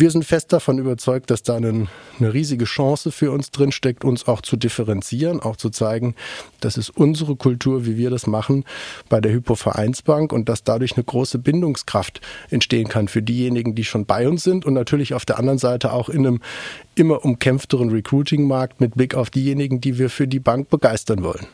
Wir 0.00 0.12
sind 0.12 0.24
fest 0.24 0.52
davon 0.52 0.78
überzeugt, 0.78 1.28
dass 1.28 1.42
da 1.42 1.56
eine, 1.56 1.88
eine 2.20 2.32
riesige 2.32 2.66
Chance 2.66 3.10
für 3.10 3.32
uns 3.32 3.50
drinsteckt, 3.50 4.04
uns 4.04 4.28
auch 4.28 4.42
zu 4.42 4.56
differenzieren, 4.56 5.40
auch 5.40 5.56
zu 5.56 5.70
zeigen, 5.70 6.14
das 6.60 6.76
ist 6.76 6.90
unsere 6.90 7.34
Kultur, 7.34 7.84
wie 7.84 7.96
wir 7.96 8.08
das 8.08 8.28
machen 8.28 8.64
bei 9.08 9.20
der 9.20 9.32
Hypo-Vereinsbank 9.32 10.32
und 10.32 10.48
dass 10.48 10.62
dadurch 10.62 10.94
eine 10.94 11.02
große 11.02 11.40
Bindungskraft 11.40 12.20
entstehen 12.48 12.86
kann 12.86 13.08
für 13.08 13.22
diejenigen, 13.22 13.74
die 13.74 13.82
schon 13.82 14.06
bei 14.06 14.28
uns 14.28 14.44
sind 14.44 14.64
und 14.64 14.74
natürlich 14.74 15.14
auf 15.14 15.24
der 15.24 15.36
anderen 15.36 15.58
Seite 15.58 15.92
auch 15.92 16.08
in 16.08 16.24
einem 16.24 16.40
immer 16.94 17.24
umkämpfteren 17.24 17.90
Recruiting-Markt 17.90 18.80
mit 18.80 18.94
Blick 18.94 19.16
auf 19.16 19.30
diejenigen, 19.30 19.80
die 19.80 19.98
wir 19.98 20.10
für 20.10 20.28
die 20.28 20.38
Bank 20.38 20.68
begeistern 20.68 21.24
wollen. 21.24 21.48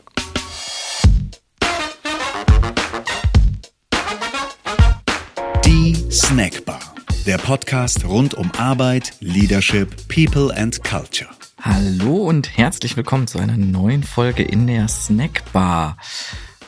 Die 5.65 5.95
Snackbar 6.11 6.94
der 7.25 7.39
Podcast 7.39 8.05
rund 8.05 8.35
um 8.35 8.51
Arbeit, 8.51 9.13
Leadership, 9.19 10.07
People 10.07 10.55
and 10.55 10.83
Culture. 10.83 11.29
Hallo 11.59 12.17
und 12.17 12.55
herzlich 12.55 12.95
willkommen 12.97 13.25
zu 13.25 13.39
einer 13.39 13.57
neuen 13.57 14.03
Folge 14.03 14.43
in 14.43 14.67
der 14.67 14.87
Snackbar. 14.87 15.97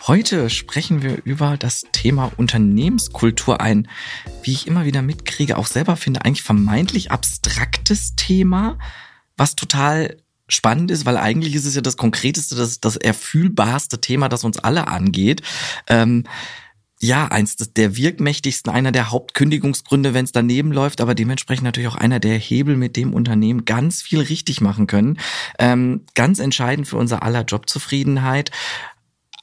Heute 0.08 0.50
sprechen 0.50 1.04
wir 1.04 1.24
über 1.26 1.58
das 1.58 1.86
Thema 1.92 2.32
Unternehmenskultur, 2.38 3.62
ein, 3.62 3.88
wie 4.42 4.54
ich 4.54 4.66
immer 4.66 4.86
wieder 4.86 5.04
mitkriege, 5.04 5.60
auch 5.60 5.68
selber 5.68 5.96
finde, 5.96 6.26
eigentlich 6.26 6.44
vermeintlich 6.44 7.12
abstraktes 7.12 8.16
Thema, 8.16 8.80
was 9.36 9.56
total 9.56 10.18
spannend 10.48 10.90
ist, 10.90 11.06
weil 11.06 11.18
eigentlich 11.18 11.54
ist 11.54 11.66
es 11.66 11.76
ja 11.76 11.82
das 11.82 11.98
konkreteste, 11.98 12.56
das, 12.56 12.80
das 12.80 12.96
erfühlbarste 12.98 14.02
Thema, 14.02 14.28
das 14.28 14.44
uns 14.44 14.58
alle 14.58 14.88
angeht. 14.88 15.44
Ähm, 15.88 16.24
ja, 17.00 17.28
eins 17.28 17.56
der 17.58 17.96
wirkmächtigsten, 17.96 18.72
einer 18.72 18.92
der 18.92 19.12
Hauptkündigungsgründe, 19.12 20.14
wenn 20.14 20.26
es 20.26 20.32
daneben 20.32 20.72
läuft, 20.72 21.00
aber 21.00 21.14
dementsprechend 21.14 21.64
natürlich 21.64 21.90
auch 21.90 21.96
einer 21.96 22.20
der 22.20 22.38
Hebel, 22.38 22.76
mit 22.76 22.96
dem 22.96 23.14
Unternehmen 23.14 23.66
ganz 23.66 24.02
viel 24.02 24.20
richtig 24.20 24.62
machen 24.62 24.88
können. 24.88 25.20
Ähm, 25.60 26.02
ganz 26.16 26.40
entscheidend 26.40 26.88
für 26.88 26.98
unser 26.98 27.22
aller 27.22 27.44
Jobzufriedenheit. 27.44 28.52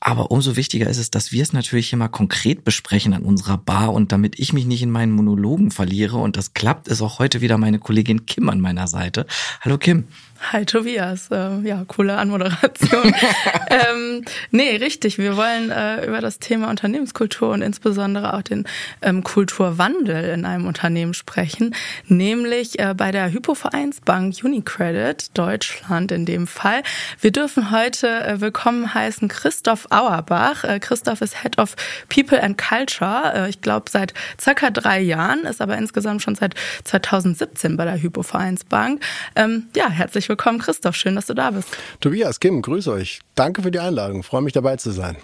Aber 0.00 0.30
umso 0.30 0.56
wichtiger 0.56 0.88
ist 0.88 0.98
es, 0.98 1.11
dass 1.11 1.33
wir 1.33 1.42
es 1.42 1.55
natürlich 1.55 1.92
immer 1.92 2.11
konkret 2.11 2.62
besprechen 2.64 3.14
an 3.14 3.22
unserer 3.22 3.56
Bar 3.56 3.94
und 3.94 4.12
damit 4.12 4.39
ich 4.39 4.52
mich 4.52 4.66
nicht 4.66 4.83
in 4.83 4.91
meinen 4.91 5.12
Monologen 5.12 5.70
verliere 5.70 6.18
und 6.18 6.36
das 6.36 6.52
klappt, 6.52 6.89
ist 6.89 7.00
auch 7.00 7.20
heute 7.20 7.41
wieder 7.41 7.56
meine 7.56 7.78
Kollegin 7.78 8.27
Kim 8.27 8.50
an 8.50 8.61
meiner 8.61 8.86
Seite. 8.86 9.27
Hallo 9.62 9.78
Kim. 9.78 10.05
Hi 10.40 10.66
Tobias, 10.66 11.30
äh, 11.30 11.60
ja, 11.60 11.84
coole 11.86 12.16
Anmoderation. 12.16 13.14
ähm, 13.70 14.24
nee, 14.50 14.77
richtig, 14.77 15.16
wir 15.16 15.36
wollen 15.36 15.70
äh, 15.70 16.04
über 16.06 16.20
das 16.20 16.38
Thema 16.38 16.68
Unternehmenskultur 16.68 17.50
und 17.50 17.62
insbesondere 17.62 18.34
auch 18.34 18.42
den 18.42 18.64
ähm, 19.00 19.22
Kulturwandel 19.22 20.24
in 20.24 20.44
einem 20.44 20.66
Unternehmen 20.66 21.14
sprechen, 21.14 21.74
nämlich 22.08 22.78
äh, 22.78 22.94
bei 22.94 23.10
der 23.10 23.32
Hypovereinsbank 23.32 24.34
Unicredit 24.42 25.36
Deutschland 25.38 26.12
in 26.12 26.27
dem 26.27 26.46
Fall. 26.46 26.82
Wir 27.20 27.30
dürfen 27.30 27.70
heute 27.70 28.24
äh, 28.24 28.40
willkommen 28.40 28.92
heißen 28.92 29.28
Christoph 29.28 29.86
Auerbach. 29.90 30.64
Äh, 30.64 30.78
Christoph 30.78 31.22
ist 31.22 31.42
Head 31.42 31.58
of 31.58 31.74
People 32.08 32.42
and 32.42 32.58
Culture, 32.58 33.32
äh, 33.34 33.48
ich 33.48 33.62
glaube 33.62 33.88
seit 33.88 34.12
circa 34.38 34.70
drei 34.70 35.00
Jahren, 35.00 35.44
ist 35.44 35.62
aber 35.62 35.78
insgesamt 35.78 36.22
schon 36.22 36.34
seit 36.34 36.55
2017 36.84 37.77
bei 37.77 37.84
der 37.84 38.02
Hypovereinsbank. 38.02 39.02
Ähm, 39.36 39.68
ja, 39.74 39.88
herzlich 39.88 40.28
willkommen 40.28 40.33
willkommen, 40.34 40.58
Christoph. 40.58 40.96
Schön, 40.96 41.14
dass 41.14 41.27
du 41.27 41.34
da 41.34 41.52
bist. 41.52 41.68
Tobias, 42.00 42.40
Kim, 42.40 42.60
grüß 42.60 42.88
euch. 42.88 43.20
Danke 43.36 43.62
für 43.62 43.70
die 43.70 43.78
Einladung. 43.78 44.24
Freue 44.24 44.42
mich 44.42 44.52
dabei 44.52 44.74
zu 44.74 44.90
sein. 44.90 45.16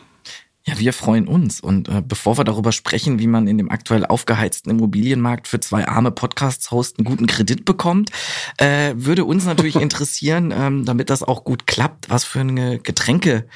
Ja, 0.65 0.79
wir 0.79 0.93
freuen 0.93 1.27
uns. 1.27 1.61
Und 1.61 1.89
äh, 1.89 2.01
bevor 2.01 2.39
wir 2.39 2.45
darüber 2.45 2.71
sprechen, 2.71 3.19
wie 3.19 3.27
man 3.27 3.49
in 3.49 3.59
dem 3.59 3.73
aktuell 3.73 4.07
aufgeheizten 4.07 4.71
Immobilienmarkt 4.71 5.49
für 5.49 5.59
zwei 5.59 5.89
arme 5.89 6.13
Podcasts-Hosts 6.13 7.01
einen 7.01 7.07
guten 7.07 7.27
Kredit 7.27 7.65
bekommt, 7.65 8.11
äh, 8.59 8.93
würde 8.95 9.25
uns 9.25 9.47
natürlich 9.47 9.75
interessieren, 9.81 10.55
ähm, 10.57 10.85
damit 10.85 11.11
das 11.11 11.25
auch 11.25 11.43
gut 11.43 11.67
klappt, 11.67 12.09
was 12.09 12.23
für 12.23 12.39
eine 12.39 12.79
Getränke, 12.79 13.49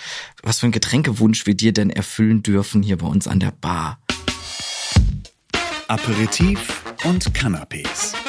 was 0.42 0.58
für 0.58 0.66
ein 0.66 0.72
Getränkewunsch 0.72 1.46
wir 1.46 1.54
dir 1.54 1.72
denn 1.72 1.90
erfüllen 1.90 2.42
dürfen 2.42 2.82
hier 2.82 2.98
bei 2.98 3.06
uns 3.06 3.28
an 3.28 3.38
der 3.38 3.52
Bar. 3.52 4.00
Aperitif 5.86 6.82
und 7.04 7.32
Canapés. 7.32 8.23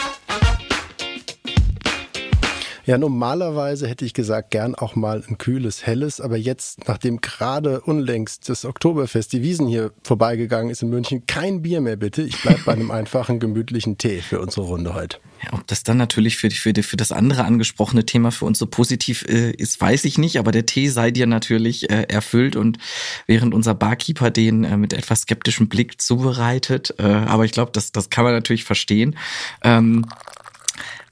Ja, 2.86 3.00
normalerweise 3.00 3.88
hätte 3.88 4.06
ich 4.06 4.14
gesagt, 4.14 4.52
gern 4.52 4.76
auch 4.76 4.96
mal 4.96 5.24
ein 5.28 5.40
kühles, 5.40 5.88
helles, 5.88 6.22
aber 6.22 6.38
jetzt, 6.38 6.88
nachdem 6.88 7.20
gerade 7.20 7.82
unlängst 7.82 8.48
das 8.48 8.64
Oktoberfest, 8.64 9.34
die 9.34 9.42
Wiesen 9.42 9.68
hier 9.68 9.92
vorbeigegangen 10.04 10.70
ist 10.70 10.84
in 10.84 10.90
München, 10.90 11.26
kein 11.26 11.64
Bier 11.64 11.82
mehr 11.82 11.96
bitte. 11.96 12.22
Ich 12.22 12.40
bleibe 12.40 12.62
bei 12.64 12.74
einem 12.74 12.92
einfachen, 12.92 13.40
gemütlichen 13.40 13.98
Tee 13.98 14.22
für 14.22 14.40
unsere 14.40 14.68
Runde 14.68 14.94
heute. 14.94 15.18
Ja, 15.44 15.54
ob 15.54 15.66
das 15.66 15.82
dann 15.82 15.98
natürlich 15.98 16.38
für, 16.38 16.52
für, 16.52 16.74
für 16.76 16.96
das 16.96 17.12
andere 17.12 17.46
angesprochene 17.46 18.06
Thema 18.06 18.32
für 18.32 18.46
uns 18.46 18.60
so 18.60 18.68
positiv 18.68 19.26
äh, 19.28 19.50
ist, 19.52 19.82
weiß 19.82 20.06
ich 20.06 20.20
nicht, 20.20 20.38
aber 20.38 20.52
der 20.52 20.68
Tee 20.68 20.88
sei 20.88 21.10
dir 21.10 21.26
natürlich 21.26 21.90
äh, 21.90 22.04
erfüllt 22.04 22.56
und 22.56 22.78
während 23.26 23.56
unser 23.56 23.74
Barkeeper 23.74 24.30
den 24.30 24.64
äh, 24.64 24.78
mit 24.78 24.94
etwas 24.94 25.22
skeptischem 25.22 25.70
Blick 25.70 26.00
zubereitet, 26.00 26.94
äh, 27.00 27.04
aber 27.04 27.46
ich 27.46 27.52
glaube, 27.52 27.72
das, 27.74 27.92
das 27.92 28.12
kann 28.12 28.26
man 28.26 28.34
natürlich 28.34 28.64
verstehen. 28.64 29.18
Ähm, 29.64 30.06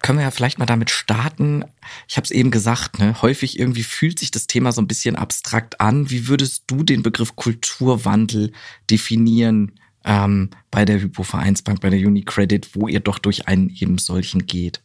können 0.03 0.19
wir 0.19 0.25
ja 0.25 0.31
vielleicht 0.31 0.59
mal 0.59 0.65
damit 0.65 0.91
starten. 0.91 1.63
Ich 2.07 2.17
habe 2.17 2.25
es 2.25 2.31
eben 2.31 2.51
gesagt, 2.51 2.99
ne? 2.99 3.21
häufig 3.21 3.57
irgendwie 3.57 3.83
fühlt 3.83 4.19
sich 4.19 4.31
das 4.31 4.45
Thema 4.45 4.71
so 4.73 4.81
ein 4.81 4.87
bisschen 4.87 5.15
abstrakt 5.15 5.79
an. 5.81 6.11
Wie 6.11 6.27
würdest 6.27 6.65
du 6.67 6.83
den 6.83 7.01
Begriff 7.01 7.35
Kulturwandel 7.35 8.51
definieren 8.91 9.79
ähm, 10.03 10.49
bei 10.69 10.83
der 10.83 10.99
Hypovereinsbank, 10.99 11.79
bei 11.79 11.89
der 11.89 12.05
Unicredit, 12.05 12.75
wo 12.75 12.89
ihr 12.89 12.99
doch 12.99 13.17
durch 13.17 13.47
einen 13.47 13.69
eben 13.69 13.97
solchen 13.97 14.45
geht? 14.45 14.83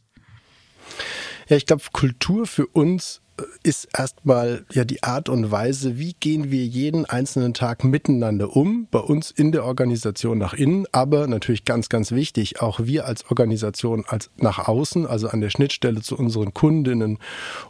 Ja, 1.49 1.57
ich 1.57 1.67
glaube, 1.67 1.83
Kultur 1.93 2.47
für 2.47 2.67
uns 2.69 3.21
ist 3.63 3.89
erstmal 3.97 4.65
ja 4.73 4.85
die 4.85 5.03
Art 5.03 5.29
und 5.29 5.51
Weise, 5.51 5.99
wie 5.99 6.15
gehen 6.19 6.51
wir 6.51 6.65
jeden 6.65 7.05
einzelnen 7.05 7.55
Tag 7.55 7.85
miteinander 7.85 8.57
um, 8.57 8.89
bei 8.91 8.99
uns 8.99 9.31
in 9.31 9.53
der 9.53 9.65
Organisation 9.65 10.39
nach 10.39 10.55
innen, 10.55 10.87
aber 10.93 11.27
natürlich 11.27 11.65
ganz, 11.65 11.89
ganz 11.89 12.13
wichtig, 12.13 12.61
auch 12.61 12.81
wir 12.83 13.07
als 13.07 13.31
Organisation 13.31 14.05
als 14.07 14.31
nach 14.37 14.67
außen, 14.67 15.07
also 15.07 15.29
an 15.29 15.41
der 15.41 15.51
Schnittstelle 15.51 16.01
zu 16.01 16.17
unseren 16.17 16.55
Kundinnen 16.55 17.19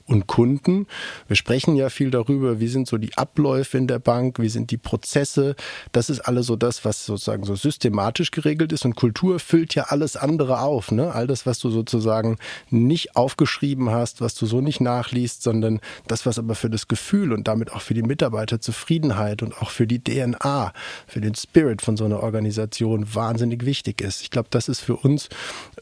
und 0.07 0.27
Kunden. 0.27 0.87
Wir 1.27 1.37
sprechen 1.37 1.77
ja 1.77 1.91
viel 1.91 2.11
darüber, 2.11 2.61
wie 2.61 2.69
sind 2.69 2.89
so 2.89 2.97
die 2.97 3.17
Abläufe 3.17 3.77
in 3.77 3.87
der 3.87 3.99
Bank, 3.99 4.39
wie 4.39 4.49
sind 4.49 4.71
die 4.71 4.77
Prozesse. 4.79 5.55
Das 5.93 6.11
ist 6.11 6.21
alles 6.21 6.47
so 6.47 6.57
das, 6.57 6.85
was 6.85 7.05
sozusagen 7.05 7.45
so 7.45 7.57
systematisch 7.57 8.31
geregelt 8.31 8.73
ist 8.73 8.85
und 8.85 8.97
Kultur 8.97 9.39
füllt 9.39 9.75
ja 9.75 9.85
alles 9.89 10.17
andere 10.17 10.61
auf, 10.61 10.93
ne? 10.93 11.13
All 11.13 11.27
das, 11.27 11.47
was 11.47 11.59
du 11.59 11.71
sozusagen 11.71 12.39
nicht 12.71 13.17
aufgeschrieben 13.17 13.91
hast, 13.91 14.21
was 14.21 14.35
du 14.35 14.47
so 14.47 14.61
nicht 14.61 14.81
nachliest, 14.81 15.43
sondern 15.43 15.58
sondern 15.63 15.81
das, 16.07 16.25
was 16.25 16.39
aber 16.39 16.55
für 16.55 16.71
das 16.71 16.87
Gefühl 16.87 17.33
und 17.33 17.49
damit 17.49 17.73
auch 17.73 17.81
für 17.81 17.95
die 17.95 18.03
Mitarbeiterzufriedenheit 18.03 19.43
und 19.43 19.61
auch 19.61 19.71
für 19.71 19.87
die 19.87 20.03
DNA, 20.03 20.73
für 21.07 21.21
den 21.21 21.35
Spirit 21.35 21.83
von 21.83 21.97
so 21.97 22.05
einer 22.05 22.23
Organisation 22.23 23.13
wahnsinnig 23.13 23.67
wichtig 23.67 24.01
ist. 24.01 24.23
Ich 24.23 24.31
glaube, 24.31 24.49
das 24.51 24.69
ist 24.69 24.81
für 24.81 24.95
uns 24.95 25.29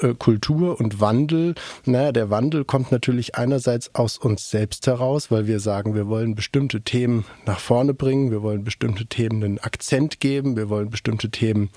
äh, 0.00 0.14
Kultur 0.14 0.80
und 0.80 1.00
Wandel. 1.00 1.54
Naja, 1.84 2.12
der 2.12 2.30
Wandel 2.30 2.64
kommt 2.64 2.90
natürlich 2.90 3.34
einerseits 3.34 3.94
aus 3.94 4.16
uns 4.16 4.50
selbst 4.50 4.86
heraus, 4.86 5.30
weil 5.30 5.46
wir 5.46 5.60
sagen, 5.60 5.94
wir 5.94 6.08
wollen 6.08 6.34
bestimmte 6.34 6.80
Themen 6.80 7.26
nach 7.44 7.60
vorne 7.60 7.92
bringen, 7.92 8.30
wir 8.30 8.42
wollen 8.42 8.64
bestimmte 8.64 9.06
Themen 9.06 9.44
einen 9.44 9.58
Akzent 9.58 10.20
geben, 10.20 10.56
wir 10.56 10.70
wollen 10.70 10.88
bestimmte 10.88 11.30
Themen 11.30 11.68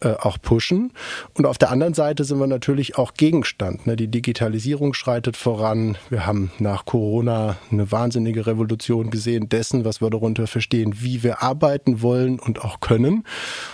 äh, 0.00 0.14
auch 0.14 0.38
pushen. 0.40 0.92
Und 1.34 1.44
auf 1.44 1.58
der 1.58 1.70
anderen 1.70 1.94
Seite 1.94 2.24
sind 2.24 2.38
wir 2.38 2.46
natürlich 2.46 2.96
auch 2.96 3.14
Gegenstand. 3.14 3.86
Ne? 3.86 3.96
Die 3.96 4.08
Digitalisierung 4.08 4.94
schreitet 4.94 5.36
voran. 5.36 5.98
Wir 6.08 6.24
haben 6.24 6.50
nach 6.58 6.86
Corona 6.86 7.33
Corona 7.34 7.56
eine 7.70 7.90
wahnsinnige 7.90 8.46
Revolution 8.46 9.10
gesehen 9.10 9.48
dessen, 9.48 9.84
was 9.84 10.00
wir 10.00 10.10
darunter 10.10 10.46
verstehen, 10.46 10.94
wie 11.00 11.22
wir 11.22 11.42
arbeiten 11.42 12.02
wollen 12.02 12.38
und 12.38 12.64
auch 12.64 12.80
können. 12.80 13.24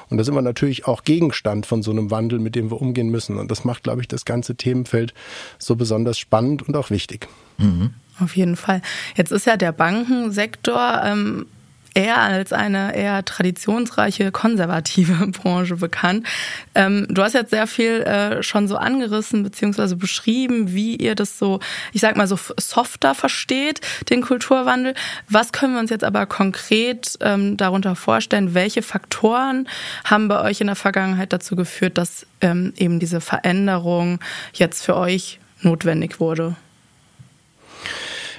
Und 0.08 0.18
da 0.18 0.24
sind 0.24 0.34
wir 0.34 0.42
natürlich 0.42 0.86
auch 0.86 1.04
Gegenstand 1.04 1.66
von 1.66 1.82
so 1.82 1.90
einem 1.90 2.10
Wandel, 2.10 2.38
mit 2.38 2.54
dem 2.54 2.70
wir 2.70 2.80
umgehen 2.80 3.10
müssen. 3.10 3.38
Und 3.38 3.50
das 3.50 3.64
macht, 3.64 3.82
glaube 3.84 4.00
ich, 4.00 4.08
das 4.08 4.24
ganze 4.24 4.56
Themenfeld 4.56 5.14
so 5.58 5.76
besonders 5.76 6.18
spannend 6.18 6.66
und 6.66 6.76
auch 6.76 6.90
wichtig. 6.90 7.28
Mhm. 7.58 7.90
Auf 8.18 8.36
jeden 8.36 8.56
Fall. 8.56 8.82
Jetzt 9.16 9.32
ist 9.32 9.46
ja 9.46 9.56
der 9.56 9.72
Bankensektor 9.72 11.02
ähm, 11.04 11.46
eher 11.94 12.18
als 12.18 12.52
eine 12.52 12.94
eher 12.94 13.24
traditionsreiche, 13.24 14.32
konservative 14.32 15.26
Branche 15.28 15.76
bekannt. 15.76 16.26
Ähm, 16.74 17.06
du 17.08 17.22
hast 17.22 17.34
jetzt 17.34 17.50
sehr 17.50 17.66
viel 17.66 18.02
äh, 18.02 18.42
schon 18.42 18.68
so 18.68 18.76
angerissen 18.76 19.42
beziehungsweise 19.42 19.96
beschrieben, 19.96 20.72
wie 20.72 20.96
ihr 20.96 21.14
das 21.14 21.38
so, 21.38 21.60
ich 21.92 22.00
sag 22.00 22.16
mal 22.16 22.26
so 22.26 22.38
softer 22.58 23.14
versteht, 23.14 23.80
den 24.08 24.22
Kulturwandel. 24.22 24.94
Was 25.28 25.52
können 25.52 25.74
wir 25.74 25.80
uns 25.80 25.90
jetzt 25.90 26.04
aber 26.04 26.26
konkret 26.26 27.18
ähm, 27.20 27.56
darunter 27.56 27.96
vorstellen? 27.96 28.54
Welche 28.54 28.82
Faktoren 28.82 29.68
haben 30.04 30.28
bei 30.28 30.40
euch 30.42 30.60
in 30.60 30.68
der 30.68 30.76
Vergangenheit 30.76 31.32
dazu 31.32 31.56
geführt, 31.56 31.98
dass 31.98 32.26
ähm, 32.40 32.72
eben 32.76 33.00
diese 33.00 33.20
Veränderung 33.20 34.20
jetzt 34.52 34.84
für 34.84 34.96
euch 34.96 35.40
notwendig 35.62 36.20
wurde? 36.20 36.56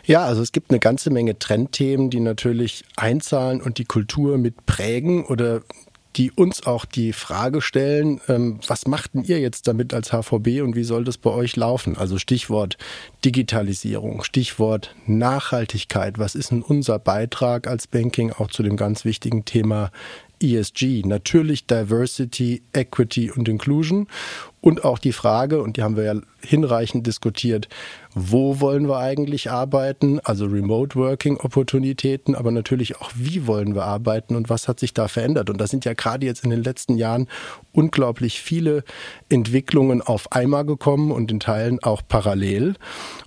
Ja, 0.05 0.25
also 0.25 0.41
es 0.41 0.51
gibt 0.51 0.71
eine 0.71 0.79
ganze 0.79 1.09
Menge 1.09 1.37
Trendthemen, 1.37 2.09
die 2.09 2.19
natürlich 2.19 2.83
einzahlen 2.95 3.61
und 3.61 3.77
die 3.77 3.85
Kultur 3.85 4.37
mit 4.37 4.65
prägen 4.65 5.25
oder 5.25 5.61
die 6.15 6.31
uns 6.31 6.65
auch 6.65 6.85
die 6.85 7.13
Frage 7.13 7.61
stellen, 7.61 8.19
ähm, 8.27 8.59
was 8.67 8.85
machten 8.85 9.23
ihr 9.23 9.39
jetzt 9.39 9.67
damit 9.67 9.93
als 9.93 10.11
HVB 10.11 10.61
und 10.61 10.75
wie 10.75 10.83
soll 10.83 11.03
das 11.03 11.17
bei 11.17 11.29
euch 11.29 11.55
laufen? 11.55 11.97
Also 11.97 12.17
Stichwort 12.17 12.77
Digitalisierung, 13.23 14.23
Stichwort 14.23 14.93
Nachhaltigkeit. 15.05 16.19
Was 16.19 16.35
ist 16.35 16.51
denn 16.51 16.63
unser 16.63 16.99
Beitrag 16.99 17.67
als 17.67 17.87
Banking 17.87 18.31
auch 18.31 18.49
zu 18.49 18.63
dem 18.63 18.75
ganz 18.75 19.05
wichtigen 19.05 19.45
Thema 19.45 19.91
ESG? 20.41 21.03
Natürlich 21.05 21.65
Diversity, 21.65 22.61
Equity 22.73 23.31
und 23.31 23.47
Inclusion 23.47 24.07
und 24.61 24.85
auch 24.85 24.99
die 24.99 25.11
Frage, 25.11 25.61
und 25.61 25.77
die 25.77 25.83
haben 25.83 25.97
wir 25.97 26.03
ja 26.03 26.15
hinreichend 26.43 27.05
diskutiert, 27.07 27.67
wo 28.13 28.59
wollen 28.59 28.87
wir 28.87 28.97
eigentlich 28.97 29.49
arbeiten, 29.49 30.19
also 30.19 30.45
Remote 30.45 30.95
Working 30.95 31.37
Opportunitäten, 31.37 32.35
aber 32.35 32.51
natürlich 32.51 32.99
auch, 32.99 33.11
wie 33.15 33.47
wollen 33.47 33.73
wir 33.73 33.85
arbeiten 33.85 34.35
und 34.35 34.49
was 34.49 34.67
hat 34.67 34.79
sich 34.79 34.93
da 34.93 35.07
verändert. 35.07 35.49
Und 35.49 35.59
da 35.59 35.67
sind 35.67 35.85
ja 35.85 35.93
gerade 35.93 36.25
jetzt 36.25 36.43
in 36.43 36.49
den 36.49 36.63
letzten 36.63 36.97
Jahren 36.97 37.27
unglaublich 37.71 38.41
viele 38.41 38.83
Entwicklungen 39.29 40.01
auf 40.01 40.31
einmal 40.31 40.65
gekommen 40.65 41.11
und 41.11 41.31
in 41.31 41.39
Teilen 41.39 41.81
auch 41.81 42.01
parallel. 42.07 42.75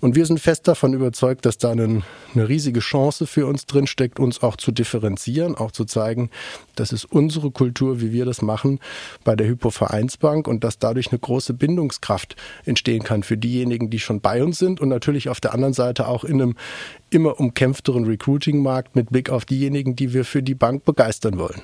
Und 0.01 0.17
wir 0.17 0.27
sind 0.27 0.39
fest 0.39 0.69
davon 0.69 0.93
überzeugt, 0.93 1.47
dass 1.47 1.57
da 1.57 1.71
eine, 1.71 2.03
eine 2.35 2.49
riesige 2.49 2.81
Chance 2.81 3.27
für 3.27 3.47
uns 3.47 3.67
drinsteckt, 3.67 4.21
uns 4.21 4.43
auch 4.43 4.57
zu 4.57 4.71
differenzieren, 4.71 5.55
auch 5.55 5.71
zu 5.71 5.85
zeigen, 5.85 6.31
das 6.75 6.93
ist 6.93 7.05
unsere 7.07 7.51
Kultur, 7.51 8.01
wie 8.01 8.13
wir 8.13 8.27
das 8.27 8.43
machen 8.43 8.81
bei 9.25 9.35
der 9.35 9.47
Hypo 9.47 9.71
Vereinsbank 9.71 10.47
und 10.47 10.63
dass 10.63 10.79
dadurch 10.79 11.11
eine 11.11 11.19
große 11.25 11.55
Bindungskraft 11.55 12.37
entstehen 12.65 13.03
kann 13.03 13.23
für 13.23 13.37
diejenigen, 13.37 13.91
die 13.91 13.99
schon 13.99 14.21
bei 14.21 14.43
uns 14.43 14.59
sind 14.59 14.81
und 14.81 14.89
natürlich 14.89 15.29
auf 15.29 15.41
der 15.41 15.53
anderen 15.53 15.75
Seite 15.75 16.07
auch 16.07 16.25
in 16.25 16.41
einem 16.41 16.57
immer 17.11 17.41
umkämpfteren 17.41 18.05
Recruiting-Markt 18.05 18.95
mit 18.95 19.11
Blick 19.11 19.31
auf 19.31 19.45
diejenigen, 19.45 19.97
die 19.97 20.13
wir 20.13 20.25
für 20.25 20.43
die 20.43 20.55
Bank 20.55 20.85
begeistern 20.85 21.39
wollen. 21.39 21.63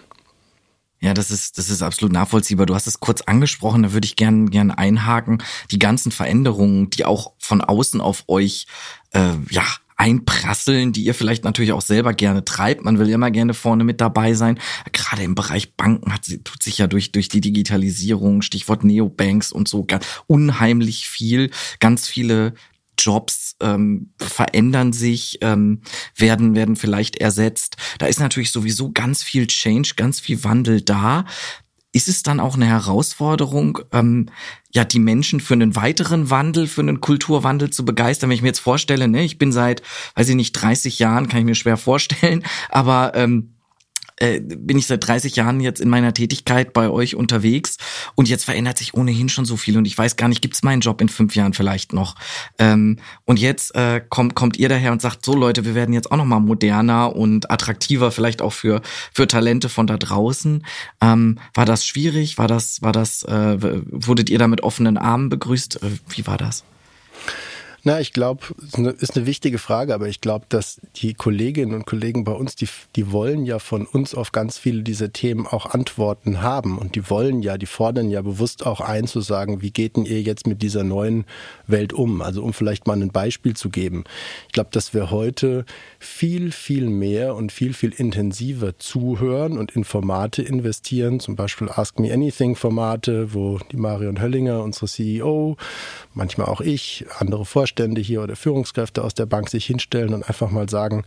Ja, 1.02 1.14
das 1.14 1.30
ist, 1.30 1.56
das 1.56 1.70
ist 1.70 1.82
absolut 1.82 2.12
nachvollziehbar. 2.12 2.66
Du 2.66 2.74
hast 2.74 2.86
es 2.86 3.00
kurz 3.00 3.22
angesprochen, 3.22 3.82
da 3.82 3.92
würde 3.94 4.04
ich 4.04 4.16
gerne 4.16 4.50
gern 4.50 4.70
einhaken. 4.70 5.42
Die 5.70 5.78
ganzen 5.78 6.12
Veränderungen, 6.12 6.90
die 6.90 7.06
auch 7.06 7.32
von 7.38 7.62
außen 7.62 8.02
auf 8.02 8.24
euch 8.28 8.66
äh, 9.12 9.32
ja, 9.50 9.64
einprasseln, 10.00 10.92
die 10.92 11.04
ihr 11.04 11.14
vielleicht 11.14 11.44
natürlich 11.44 11.72
auch 11.72 11.82
selber 11.82 12.14
gerne 12.14 12.42
treibt. 12.42 12.82
Man 12.82 12.98
will 12.98 13.10
immer 13.10 13.30
gerne 13.30 13.52
vorne 13.52 13.84
mit 13.84 14.00
dabei 14.00 14.32
sein. 14.32 14.58
Gerade 14.92 15.22
im 15.22 15.34
Bereich 15.34 15.76
Banken 15.76 16.14
hat, 16.14 16.24
tut 16.42 16.62
sich 16.62 16.78
ja 16.78 16.86
durch, 16.86 17.12
durch 17.12 17.28
die 17.28 17.42
Digitalisierung, 17.42 18.40
Stichwort 18.40 18.82
Neobanks 18.82 19.52
und 19.52 19.68
so, 19.68 19.86
unheimlich 20.26 21.06
viel. 21.06 21.50
Ganz 21.80 22.08
viele 22.08 22.54
Jobs 22.98 23.56
ähm, 23.60 24.12
verändern 24.18 24.94
sich, 24.94 25.38
ähm, 25.42 25.82
werden, 26.16 26.54
werden 26.54 26.76
vielleicht 26.76 27.16
ersetzt. 27.16 27.76
Da 27.98 28.06
ist 28.06 28.20
natürlich 28.20 28.52
sowieso 28.52 28.92
ganz 28.92 29.22
viel 29.22 29.46
Change, 29.46 29.92
ganz 29.96 30.18
viel 30.18 30.44
Wandel 30.44 30.80
da 30.80 31.26
ist 31.92 32.08
es 32.08 32.22
dann 32.22 32.40
auch 32.40 32.54
eine 32.54 32.66
Herausforderung, 32.66 33.80
ähm, 33.92 34.26
ja, 34.72 34.84
die 34.84 35.00
Menschen 35.00 35.40
für 35.40 35.54
einen 35.54 35.74
weiteren 35.74 36.30
Wandel, 36.30 36.66
für 36.68 36.82
einen 36.82 37.00
Kulturwandel 37.00 37.70
zu 37.70 37.84
begeistern? 37.84 38.30
Wenn 38.30 38.36
ich 38.36 38.42
mir 38.42 38.48
jetzt 38.48 38.60
vorstelle, 38.60 39.08
ne, 39.08 39.24
ich 39.24 39.38
bin 39.38 39.50
seit, 39.50 39.82
weiß 40.14 40.28
ich 40.28 40.36
nicht, 40.36 40.52
30 40.52 40.98
Jahren, 40.98 41.28
kann 41.28 41.40
ich 41.40 41.46
mir 41.46 41.56
schwer 41.56 41.76
vorstellen, 41.76 42.44
aber 42.68 43.12
ähm, 43.14 43.49
äh, 44.20 44.40
bin 44.40 44.78
ich 44.78 44.86
seit 44.86 45.06
30 45.06 45.34
Jahren 45.36 45.60
jetzt 45.60 45.80
in 45.80 45.88
meiner 45.88 46.14
Tätigkeit 46.14 46.72
bei 46.72 46.88
euch 46.88 47.16
unterwegs 47.16 47.78
und 48.14 48.28
jetzt 48.28 48.44
verändert 48.44 48.78
sich 48.78 48.94
ohnehin 48.94 49.28
schon 49.28 49.44
so 49.44 49.56
viel 49.56 49.76
und 49.76 49.86
ich 49.86 49.96
weiß 49.96 50.16
gar 50.16 50.28
nicht, 50.28 50.42
gibt's 50.42 50.62
meinen 50.62 50.80
Job 50.80 51.00
in 51.00 51.08
fünf 51.08 51.34
Jahren 51.34 51.54
vielleicht 51.54 51.92
noch? 51.92 52.14
Ähm, 52.58 52.98
und 53.24 53.38
jetzt 53.38 53.74
äh, 53.74 54.00
kommt, 54.08 54.34
kommt 54.34 54.58
ihr 54.58 54.68
daher 54.68 54.92
und 54.92 55.02
sagt, 55.02 55.24
so 55.24 55.34
Leute, 55.34 55.64
wir 55.64 55.74
werden 55.74 55.92
jetzt 55.92 56.12
auch 56.12 56.16
noch 56.16 56.24
mal 56.24 56.40
moderner 56.40 57.16
und 57.16 57.50
attraktiver, 57.50 58.10
vielleicht 58.10 58.42
auch 58.42 58.52
für, 58.52 58.82
für 59.12 59.26
Talente 59.26 59.68
von 59.68 59.86
da 59.86 59.96
draußen. 59.96 60.64
Ähm, 61.00 61.38
war 61.54 61.64
das 61.64 61.86
schwierig? 61.86 62.38
War 62.38 62.48
das, 62.48 62.82
war 62.82 62.92
das, 62.92 63.22
äh, 63.22 63.56
wurdet 63.60 64.30
ihr 64.30 64.38
da 64.38 64.48
mit 64.48 64.62
offenen 64.62 64.96
Armen 64.96 65.28
begrüßt? 65.28 65.82
Äh, 65.82 65.90
wie 66.08 66.26
war 66.26 66.38
das? 66.38 66.64
Na, 67.82 67.98
ich 67.98 68.12
glaube, 68.12 68.42
ist 68.98 69.16
eine 69.16 69.26
wichtige 69.26 69.56
Frage, 69.56 69.94
aber 69.94 70.06
ich 70.06 70.20
glaube, 70.20 70.44
dass 70.50 70.82
die 70.96 71.14
Kolleginnen 71.14 71.74
und 71.74 71.86
Kollegen 71.86 72.24
bei 72.24 72.32
uns, 72.32 72.54
die, 72.54 72.68
die 72.94 73.10
wollen 73.10 73.46
ja 73.46 73.58
von 73.58 73.86
uns 73.86 74.14
auf 74.14 74.32
ganz 74.32 74.58
viele 74.58 74.82
dieser 74.82 75.14
Themen 75.14 75.46
auch 75.46 75.64
Antworten 75.64 76.42
haben 76.42 76.76
und 76.76 76.94
die 76.94 77.08
wollen 77.08 77.40
ja, 77.40 77.56
die 77.56 77.64
fordern 77.64 78.10
ja 78.10 78.20
bewusst 78.20 78.66
auch 78.66 78.82
ein 78.82 79.06
zu 79.06 79.22
sagen, 79.22 79.62
wie 79.62 79.70
geht 79.70 79.96
denn 79.96 80.04
ihr 80.04 80.20
jetzt 80.20 80.46
mit 80.46 80.60
dieser 80.60 80.84
neuen 80.84 81.24
Welt 81.66 81.94
um? 81.94 82.20
Also 82.20 82.42
um 82.42 82.52
vielleicht 82.52 82.86
mal 82.86 83.00
ein 83.00 83.12
Beispiel 83.12 83.56
zu 83.56 83.70
geben. 83.70 84.04
Ich 84.48 84.52
glaube, 84.52 84.70
dass 84.72 84.92
wir 84.92 85.10
heute 85.10 85.64
viel, 85.98 86.52
viel 86.52 86.90
mehr 86.90 87.34
und 87.34 87.50
viel, 87.50 87.72
viel 87.72 87.94
intensiver 87.96 88.78
zuhören 88.78 89.56
und 89.56 89.70
in 89.70 89.84
Formate 89.84 90.42
investieren, 90.42 91.18
zum 91.18 91.34
Beispiel 91.34 91.70
Ask 91.70 91.98
Me 91.98 92.12
Anything 92.12 92.56
Formate, 92.56 93.32
wo 93.32 93.58
die 93.72 93.78
Marion 93.78 94.20
Höllinger, 94.20 94.62
unsere 94.62 94.86
CEO, 94.86 95.56
manchmal 96.12 96.48
auch 96.48 96.60
ich, 96.60 97.06
andere 97.18 97.46
Vorstände 97.70 98.00
hier 98.00 98.22
oder 98.22 98.34
Führungskräfte 98.34 99.04
aus 99.04 99.14
der 99.14 99.26
Bank 99.26 99.48
sich 99.48 99.64
hinstellen 99.64 100.12
und 100.12 100.24
einfach 100.24 100.50
mal 100.50 100.68
sagen, 100.68 101.04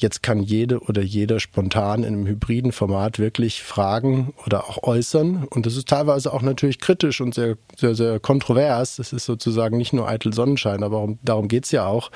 Jetzt 0.00 0.22
kann 0.22 0.44
jede 0.44 0.78
oder 0.78 1.02
jeder 1.02 1.40
spontan 1.40 2.04
in 2.04 2.14
einem 2.14 2.26
hybriden 2.28 2.70
Format 2.70 3.18
wirklich 3.18 3.64
fragen 3.64 4.32
oder 4.46 4.68
auch 4.68 4.84
äußern. 4.84 5.42
Und 5.50 5.66
das 5.66 5.74
ist 5.74 5.88
teilweise 5.88 6.32
auch 6.32 6.40
natürlich 6.42 6.78
kritisch 6.78 7.20
und 7.20 7.34
sehr, 7.34 7.56
sehr, 7.76 7.96
sehr 7.96 8.20
kontrovers. 8.20 8.94
Das 8.94 9.12
ist 9.12 9.24
sozusagen 9.24 9.76
nicht 9.76 9.92
nur 9.92 10.08
eitel 10.08 10.32
Sonnenschein, 10.32 10.84
aber 10.84 11.16
darum 11.22 11.48
geht's 11.48 11.72
ja 11.72 11.84
auch. 11.84 12.12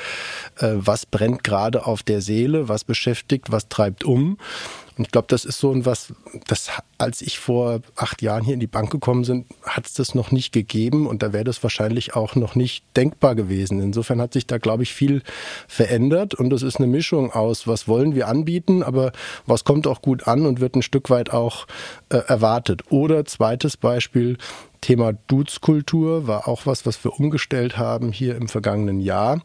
Äh, 0.59 0.75
was 0.75 1.07
brennt 1.07 1.43
gerade 1.43 1.85
auf 1.85 2.05
der 2.05 2.21
Seele? 2.21 2.69
Was 2.69 2.85
beschäftigt? 2.85 3.51
Was 3.51 3.69
treibt 3.69 4.05
um? 4.05 4.39
Und 4.97 5.06
ich 5.06 5.11
glaube, 5.11 5.27
das 5.29 5.44
ist 5.44 5.59
so 5.59 5.73
ein 5.73 5.87
was, 5.87 6.12
das, 6.47 6.71
als 6.99 7.23
ich 7.23 7.39
vor 7.39 7.81
acht 7.97 8.23
Jahren 8.23 8.44
hier 8.44 8.55
in 8.55 8.61
die 8.61 8.67
Bank 8.67 8.91
gekommen 8.91 9.25
bin, 9.25 9.47
hat 9.62 9.87
es 9.87 9.94
das 9.94 10.15
noch 10.15 10.31
nicht 10.31 10.53
gegeben 10.53 11.06
und 11.06 11.23
da 11.23 11.33
wäre 11.33 11.44
das 11.44 11.62
wahrscheinlich 11.62 12.15
auch 12.15 12.35
noch 12.35 12.55
nicht 12.55 12.85
denkbar 12.97 13.35
gewesen. 13.35 13.81
Insofern 13.81 14.21
hat 14.21 14.33
sich 14.33 14.47
da, 14.47 14.59
glaube 14.59 14.83
ich, 14.83 14.93
viel 14.93 15.23
verändert 15.67 16.35
und 16.35 16.50
das 16.50 16.62
ist 16.62 16.77
eine 16.77 16.87
Mischung 16.87 17.33
aus, 17.33 17.67
was 17.67 17.89
wollen 17.89 18.15
wir 18.15 18.29
anbieten, 18.29 18.83
aber 18.83 19.12
was 19.47 19.65
kommt 19.65 19.87
auch 19.87 20.03
gut 20.03 20.27
an 20.27 20.47
und 20.47 20.61
wird 20.61 20.77
ein 20.77 20.83
Stück 20.83 21.11
weit 21.11 21.31
auch 21.31 21.67
äh, 22.11 22.17
erwartet. 22.17 22.91
Oder 22.91 23.25
zweites 23.25 23.77
Beispiel, 23.77 24.37
Thema 24.82 25.12
Dudes-Kultur 25.29 26.26
war 26.26 26.49
auch 26.49 26.67
was, 26.67 26.84
was 26.84 27.02
wir 27.05 27.19
umgestellt 27.19 27.79
haben 27.79 28.12
hier 28.12 28.37
im 28.37 28.49
vergangenen 28.49 29.00
Jahr. 29.00 29.40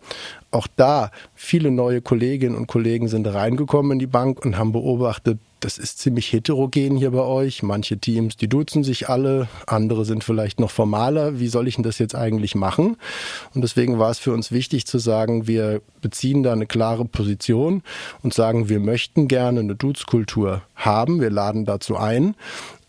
Auch 0.52 0.68
da 0.76 1.12
viele 1.36 1.72
neue 1.72 2.02
Kolleginnen 2.02 2.56
und 2.56 2.68
Kollegen 2.68 3.08
sind 3.08 3.28
reingekommen 3.28 3.94
in 3.94 4.00
die 4.00 4.08
Bank 4.08 4.44
und 4.44 4.58
haben 4.58 4.72
beobachtet, 4.72 5.40
das 5.60 5.78
ist 5.78 6.00
ziemlich 6.00 6.32
heterogen 6.32 6.98
hier 6.98 7.12
bei 7.12 7.22
euch. 7.22 7.64
Manche 7.64 7.98
Teams, 7.98 8.38
die 8.38 8.48
duzen 8.48 8.84
sich 8.84 9.10
alle, 9.10 9.48
andere 9.66 10.06
sind 10.06 10.24
vielleicht 10.24 10.60
noch 10.60 10.72
formaler. 10.72 11.40
Wie 11.40 11.48
soll 11.48 11.68
ich 11.68 11.76
denn 11.76 11.84
das 11.84 12.00
jetzt 12.00 12.16
eigentlich 12.16 12.56
machen? 12.56 12.98
Und 13.54 13.62
deswegen 13.62 14.00
war 14.00 14.12
es 14.12 14.20
für 14.20 14.34
uns 14.34 14.52
wichtig 14.52 14.86
zu 14.86 15.00
sagen, 15.00 15.48
wir 15.48 15.82
beziehen 16.02 16.44
da 16.44 16.54
eine 16.54 16.68
klare 16.68 17.06
Position 17.06 17.84
und 18.22 18.34
sagen, 18.34 18.70
wir 18.70 18.80
möchten 18.80 19.28
gerne 19.28 19.60
eine 19.60 19.76
Dutzkultur 19.76 20.62
haben. 20.76 21.22
Wir 21.22 21.32
laden 21.32 21.66
dazu 21.66 21.96
ein 21.98 22.36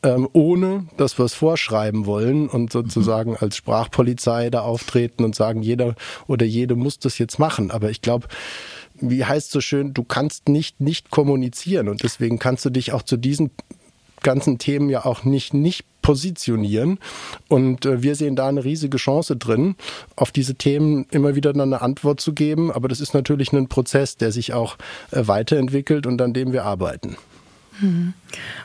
ähm, 0.03 0.29
ohne 0.33 0.87
dass 0.97 1.19
wir 1.19 1.25
es 1.25 1.35
vorschreiben 1.35 2.07
wollen 2.07 2.49
und 2.49 2.73
sozusagen 2.73 3.37
als 3.37 3.57
Sprachpolizei 3.57 4.51
da 4.51 4.61
auftreten 4.61 5.25
und 5.25 5.35
sagen, 5.35 5.63
jeder 5.63 5.95
oder 6.27 6.47
jede 6.47 6.77
muss 6.77 6.99
das 6.99 7.19
jetzt 7.19 7.39
machen. 7.39 7.71
Aber 7.71 7.91
ich 7.91 8.01
glaube, 8.01 8.29
wie 9.01 9.25
heißt 9.25 9.51
so 9.51 9.61
schön, 9.61 9.95
du 9.95 10.05
kannst 10.05 10.49
nicht 10.49 10.81
nicht 10.81 11.11
kommunizieren 11.11 11.89
und 11.89 12.03
deswegen 12.03 12.39
kannst 12.39 12.65
du 12.65 12.71
dich 12.71 12.93
auch 12.93 13.03
zu 13.03 13.17
diesen 13.17 13.51
ganzen 14.23 14.59
Themen 14.59 14.91
ja 14.91 15.05
auch 15.05 15.25
nicht 15.25 15.55
nicht 15.55 15.85
positionieren. 16.03 16.99
Und 17.49 17.85
äh, 17.85 18.03
wir 18.03 18.15
sehen 18.15 18.35
da 18.37 18.49
eine 18.49 18.65
riesige 18.65 18.97
Chance 18.97 19.37
drin, 19.37 19.77
auf 20.17 20.31
diese 20.33 20.55
Themen 20.55 21.07
immer 21.11 21.35
wieder 21.35 21.51
eine 21.51 21.83
Antwort 21.83 22.21
zu 22.21 22.33
geben. 22.33 22.73
Aber 22.73 22.89
das 22.89 23.01
ist 23.01 23.15
natürlich 23.15 23.53
ein 23.53 23.69
Prozess, 23.69 24.17
der 24.17 24.33
sich 24.33 24.55
auch 24.55 24.77
äh, 25.11 25.27
weiterentwickelt 25.27 26.07
und 26.07 26.23
an 26.23 26.33
dem 26.33 26.53
wir 26.53 26.65
arbeiten. 26.65 27.17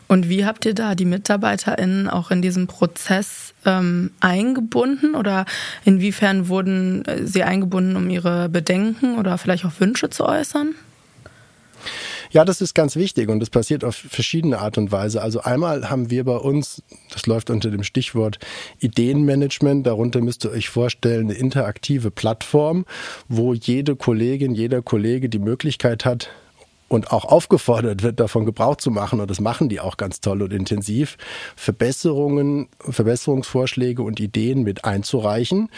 Und 0.08 0.29
wie 0.29 0.46
habt 0.46 0.65
ihr 0.65 0.74
da 0.74 0.96
die 0.96 1.05
MitarbeiterInnen 1.05 2.10
auch 2.10 2.32
in 2.32 2.41
diesem 2.41 2.67
Prozess 2.67 3.53
ähm, 3.65 4.12
eingebunden 4.20 5.15
oder 5.15 5.46
inwiefern 5.86 6.48
wurden 6.48 7.05
äh, 7.05 7.25
sie 7.25 7.43
eingebunden, 7.43 7.96
um 7.96 8.10
ihre 8.10 8.50
Bedenken 8.50 9.17
oder 9.17 9.38
vielleicht 9.38 9.65
auch 9.65 9.79
Wünsche 9.79 10.10
zu 10.10 10.25
äußern? 10.25 10.75
Ja, 12.32 12.46
das 12.46 12.62
ist 12.62 12.74
ganz 12.74 12.96
wichtig 12.96 13.29
und 13.29 13.39
das 13.39 13.51
passiert 13.51 13.84
auf 13.84 13.96
verschiedene 13.96 14.58
Art 14.58 14.79
und 14.79 14.91
Weise. 14.91 15.22
Also 15.22 15.41
einmal 15.41 15.91
haben 15.91 16.10
wir 16.10 16.24
bei 16.24 16.36
uns, 16.36 16.82
das 17.12 17.27
läuft 17.27 17.51
unter 17.51 17.70
dem 17.70 17.84
Stichwort 17.84 18.39
Ideenmanagement, 18.79 19.86
darunter 19.86 20.20
müsst 20.20 20.43
ihr 20.43 20.50
euch 20.50 20.70
vorstellen, 20.70 21.29
eine 21.29 21.36
interaktive 21.36 22.10
Plattform, 22.10 22.86
wo 23.27 23.53
jede 23.53 23.96
Kollegin, 23.96 24.55
jeder 24.55 24.82
Kollege 24.82 25.29
die 25.29 25.38
Möglichkeit 25.38 26.05
hat, 26.05 26.32
und 26.93 27.12
auch 27.12 27.25
aufgefordert 27.25 28.03
wird, 28.03 28.19
davon 28.19 28.45
Gebrauch 28.45 28.77
zu 28.77 28.91
machen, 28.91 29.19
und 29.19 29.29
das 29.29 29.41
machen 29.41 29.69
die 29.69 29.79
auch 29.79 29.97
ganz 29.97 30.21
toll 30.21 30.41
und 30.41 30.53
intensiv, 30.53 31.17
Verbesserungen, 31.55 32.67
Verbesserungsvorschläge 32.79 34.01
und 34.01 34.19
Ideen 34.19 34.63
mit 34.63 34.85
einzureichen. 34.85 35.69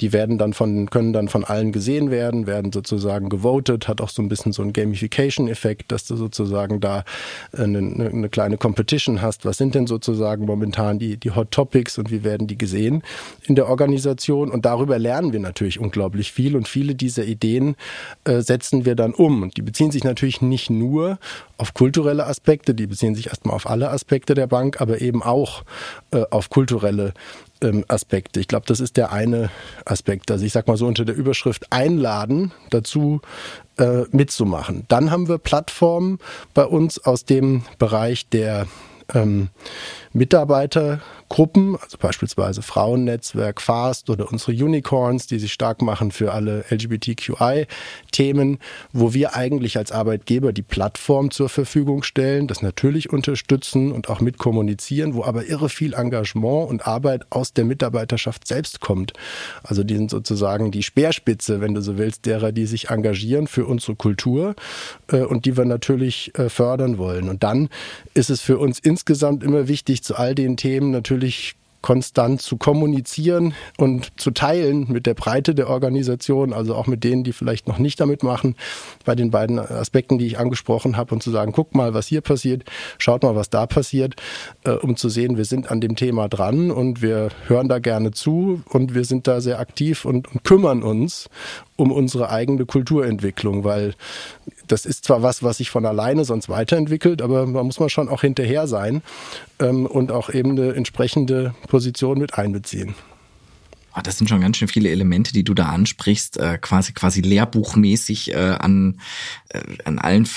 Die 0.00 0.14
werden 0.14 0.38
dann 0.38 0.54
von, 0.54 0.88
können 0.88 1.12
dann 1.12 1.28
von 1.28 1.44
allen 1.44 1.72
gesehen 1.72 2.10
werden, 2.10 2.46
werden 2.46 2.72
sozusagen 2.72 3.28
gewotet, 3.28 3.86
hat 3.86 4.00
auch 4.00 4.08
so 4.08 4.22
ein 4.22 4.28
bisschen 4.28 4.52
so 4.52 4.62
einen 4.62 4.72
Gamification-Effekt, 4.72 5.92
dass 5.92 6.06
du 6.06 6.16
sozusagen 6.16 6.80
da 6.80 7.04
eine, 7.52 7.78
eine 7.78 8.28
kleine 8.30 8.56
Competition 8.56 9.20
hast. 9.20 9.44
Was 9.44 9.58
sind 9.58 9.74
denn 9.74 9.86
sozusagen 9.86 10.46
momentan 10.46 10.98
die, 10.98 11.18
die 11.18 11.32
Hot 11.32 11.50
Topics 11.50 11.98
und 11.98 12.10
wie 12.10 12.24
werden 12.24 12.46
die 12.46 12.56
gesehen 12.56 13.02
in 13.42 13.56
der 13.56 13.68
Organisation? 13.68 14.50
Und 14.50 14.64
darüber 14.64 14.98
lernen 14.98 15.32
wir 15.32 15.40
natürlich 15.40 15.78
unglaublich 15.78 16.32
viel 16.32 16.56
und 16.56 16.66
viele 16.66 16.94
dieser 16.94 17.24
Ideen 17.24 17.76
äh, 18.24 18.40
setzen 18.40 18.86
wir 18.86 18.94
dann 18.94 19.12
um. 19.12 19.42
Und 19.42 19.58
die 19.58 19.62
beziehen 19.62 19.90
sich 19.90 20.04
natürlich 20.04 20.40
nicht 20.40 20.59
nur 20.68 21.18
auf 21.56 21.72
kulturelle 21.72 22.26
Aspekte, 22.26 22.74
die 22.74 22.86
beziehen 22.86 23.14
sich 23.14 23.28
erstmal 23.28 23.54
auf 23.54 23.68
alle 23.68 23.90
Aspekte 23.90 24.34
der 24.34 24.46
Bank, 24.46 24.80
aber 24.80 25.00
eben 25.00 25.22
auch 25.22 25.62
äh, 26.10 26.24
auf 26.30 26.50
kulturelle 26.50 27.14
ähm, 27.62 27.84
Aspekte. 27.88 28.40
Ich 28.40 28.48
glaube, 28.48 28.66
das 28.66 28.80
ist 28.80 28.96
der 28.96 29.12
eine 29.12 29.50
Aspekt. 29.84 30.30
Also 30.30 30.44
ich 30.44 30.52
sag 30.52 30.66
mal 30.66 30.76
so 30.76 30.86
unter 30.86 31.04
der 31.04 31.14
Überschrift 31.14 31.72
einladen 31.72 32.52
dazu 32.70 33.20
äh, 33.78 34.02
mitzumachen. 34.10 34.84
Dann 34.88 35.10
haben 35.10 35.28
wir 35.28 35.38
Plattformen 35.38 36.18
bei 36.54 36.64
uns 36.64 36.98
aus 36.98 37.24
dem 37.24 37.62
Bereich 37.78 38.28
der 38.28 38.66
ähm, 39.14 39.48
Mitarbeiter 40.12 41.00
Gruppen, 41.28 41.76
also 41.80 41.96
beispielsweise 41.96 42.60
Frauennetzwerk 42.60 43.60
FAST 43.60 44.10
oder 44.10 44.32
unsere 44.32 44.50
Unicorns, 44.50 45.28
die 45.28 45.38
sich 45.38 45.52
stark 45.52 45.80
machen 45.80 46.10
für 46.10 46.32
alle 46.32 46.64
LGBTQI-Themen, 46.70 48.58
wo 48.92 49.14
wir 49.14 49.36
eigentlich 49.36 49.78
als 49.78 49.92
Arbeitgeber 49.92 50.52
die 50.52 50.62
Plattform 50.62 51.30
zur 51.30 51.48
Verfügung 51.48 52.02
stellen, 52.02 52.48
das 52.48 52.62
natürlich 52.62 53.10
unterstützen 53.12 53.92
und 53.92 54.08
auch 54.08 54.20
mitkommunizieren, 54.20 55.14
wo 55.14 55.22
aber 55.22 55.46
irre 55.46 55.68
viel 55.68 55.94
Engagement 55.94 56.68
und 56.68 56.84
Arbeit 56.84 57.26
aus 57.30 57.52
der 57.52 57.64
Mitarbeiterschaft 57.64 58.48
selbst 58.48 58.80
kommt. 58.80 59.12
Also 59.62 59.84
die 59.84 59.96
sind 59.96 60.10
sozusagen 60.10 60.72
die 60.72 60.82
Speerspitze, 60.82 61.60
wenn 61.60 61.74
du 61.74 61.80
so 61.80 61.96
willst, 61.96 62.26
derer, 62.26 62.50
die 62.50 62.66
sich 62.66 62.90
engagieren 62.90 63.46
für 63.46 63.66
unsere 63.66 63.94
Kultur 63.94 64.56
äh, 65.12 65.18
und 65.18 65.44
die 65.44 65.56
wir 65.56 65.64
natürlich 65.64 66.36
äh, 66.36 66.48
fördern 66.48 66.98
wollen. 66.98 67.28
Und 67.28 67.44
dann 67.44 67.68
ist 68.14 68.30
es 68.30 68.40
für 68.40 68.58
uns 68.58 68.80
insgesamt 68.80 69.44
immer 69.44 69.68
wichtig, 69.68 69.99
zu 70.02 70.16
all 70.16 70.34
den 70.34 70.56
Themen 70.56 70.90
natürlich 70.90 71.10
natürlich 71.10 71.56
konstant 71.82 72.42
zu 72.42 72.58
kommunizieren 72.58 73.54
und 73.78 74.20
zu 74.20 74.32
teilen 74.32 74.86
mit 74.90 75.06
der 75.06 75.14
Breite 75.14 75.54
der 75.54 75.70
Organisation, 75.70 76.52
also 76.52 76.74
auch 76.74 76.86
mit 76.86 77.04
denen, 77.04 77.24
die 77.24 77.32
vielleicht 77.32 77.68
noch 77.68 77.78
nicht 77.78 77.98
damit 78.00 78.22
machen, 78.22 78.54
bei 79.06 79.14
den 79.14 79.30
beiden 79.30 79.58
Aspekten, 79.58 80.18
die 80.18 80.26
ich 80.26 80.38
angesprochen 80.38 80.98
habe, 80.98 81.14
und 81.14 81.22
zu 81.22 81.30
sagen, 81.30 81.52
guck 81.52 81.74
mal, 81.74 81.94
was 81.94 82.06
hier 82.06 82.20
passiert, 82.20 82.64
schaut 82.98 83.22
mal, 83.22 83.34
was 83.34 83.48
da 83.48 83.64
passiert, 83.64 84.16
äh, 84.64 84.72
um 84.72 84.96
zu 84.96 85.08
sehen, 85.08 85.38
wir 85.38 85.46
sind 85.46 85.70
an 85.70 85.80
dem 85.80 85.96
Thema 85.96 86.28
dran 86.28 86.70
und 86.70 87.00
wir 87.00 87.30
hören 87.46 87.70
da 87.70 87.78
gerne 87.78 88.10
zu 88.10 88.62
und 88.68 88.94
wir 88.94 89.06
sind 89.06 89.26
da 89.26 89.40
sehr 89.40 89.58
aktiv 89.58 90.04
und, 90.04 90.30
und 90.34 90.44
kümmern 90.44 90.82
uns 90.82 91.30
um 91.76 91.92
unsere 91.92 92.28
eigene 92.28 92.66
Kulturentwicklung, 92.66 93.64
weil 93.64 93.94
das 94.72 94.86
ist 94.86 95.04
zwar 95.04 95.22
was, 95.22 95.42
was 95.42 95.58
sich 95.58 95.70
von 95.70 95.86
alleine 95.86 96.24
sonst 96.24 96.48
weiterentwickelt, 96.48 97.22
aber 97.22 97.46
man 97.46 97.66
muss 97.66 97.80
man 97.80 97.90
schon 97.90 98.08
auch 98.08 98.20
hinterher 98.20 98.66
sein 98.66 99.02
ähm, 99.58 99.86
und 99.86 100.12
auch 100.12 100.30
eben 100.30 100.52
eine 100.52 100.74
entsprechende 100.74 101.54
Position 101.68 102.18
mit 102.18 102.34
einbeziehen. 102.34 102.94
Ah, 103.92 104.02
das 104.02 104.18
sind 104.18 104.28
schon 104.28 104.40
ganz 104.40 104.56
schön 104.56 104.68
viele 104.68 104.88
Elemente, 104.88 105.32
die 105.32 105.42
du 105.42 105.52
da 105.52 105.66
ansprichst, 105.66 106.36
äh, 106.36 106.58
quasi 106.58 106.92
quasi 106.92 107.22
lehrbuchmäßig 107.22 108.32
äh, 108.32 108.36
an 108.36 109.00
äh, 109.48 109.60
an 109.84 109.98
allen 109.98 110.28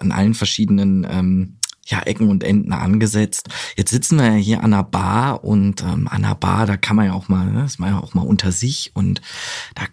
an 0.00 0.10
allen 0.10 0.32
verschiedenen 0.32 1.06
ähm, 1.10 1.56
ja, 1.86 2.00
Ecken 2.00 2.30
und 2.30 2.42
Enden 2.42 2.72
angesetzt. 2.72 3.48
Jetzt 3.76 3.90
sitzen 3.90 4.18
wir 4.18 4.26
ja 4.26 4.32
hier 4.32 4.58
an 4.64 4.72
einer 4.72 4.84
Bar 4.84 5.44
und 5.44 5.82
ähm, 5.82 6.08
an 6.08 6.24
einer 6.24 6.34
Bar, 6.34 6.66
da 6.66 6.78
kann 6.78 6.96
man 6.96 7.06
ja 7.06 7.12
auch 7.12 7.28
mal, 7.28 7.44
ne, 7.44 7.64
ist 7.64 7.78
man 7.78 7.90
ja 7.90 8.00
auch 8.00 8.14
mal 8.14 8.22
unter 8.22 8.52
sich 8.52 8.92
und 8.94 9.20
da 9.74 9.84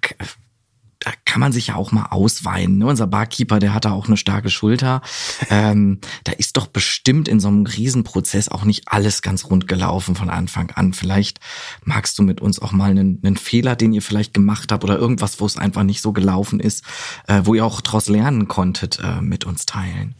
da 1.01 1.11
kann 1.25 1.39
man 1.39 1.51
sich 1.51 1.67
ja 1.67 1.75
auch 1.75 1.91
mal 1.91 2.07
ausweinen. 2.11 2.77
Ne? 2.77 2.85
Unser 2.85 3.07
Barkeeper, 3.07 3.59
der 3.59 3.73
hat 3.73 3.87
auch 3.87 4.07
eine 4.07 4.17
starke 4.17 4.49
Schulter. 4.49 5.01
Ähm, 5.49 5.99
da 6.23 6.31
ist 6.31 6.57
doch 6.57 6.67
bestimmt 6.67 7.27
in 7.27 7.39
so 7.39 7.47
einem 7.47 7.65
Riesenprozess 7.65 8.49
auch 8.49 8.63
nicht 8.63 8.83
alles 8.85 9.23
ganz 9.23 9.45
rund 9.45 9.67
gelaufen 9.67 10.15
von 10.15 10.29
Anfang 10.29 10.69
an. 10.71 10.93
Vielleicht 10.93 11.39
magst 11.83 12.19
du 12.19 12.23
mit 12.23 12.39
uns 12.39 12.61
auch 12.61 12.71
mal 12.71 12.91
einen, 12.91 13.19
einen 13.23 13.35
Fehler, 13.35 13.75
den 13.75 13.93
ihr 13.93 14.03
vielleicht 14.03 14.33
gemacht 14.33 14.71
habt 14.71 14.83
oder 14.83 14.97
irgendwas, 14.97 15.39
wo 15.41 15.45
es 15.45 15.57
einfach 15.57 15.83
nicht 15.83 16.01
so 16.01 16.13
gelaufen 16.13 16.59
ist, 16.59 16.83
äh, 17.27 17.41
wo 17.43 17.55
ihr 17.55 17.65
auch 17.65 17.81
daraus 17.81 18.07
lernen 18.07 18.47
konntet, 18.47 18.99
äh, 18.99 19.21
mit 19.21 19.45
uns 19.45 19.65
teilen. 19.65 20.13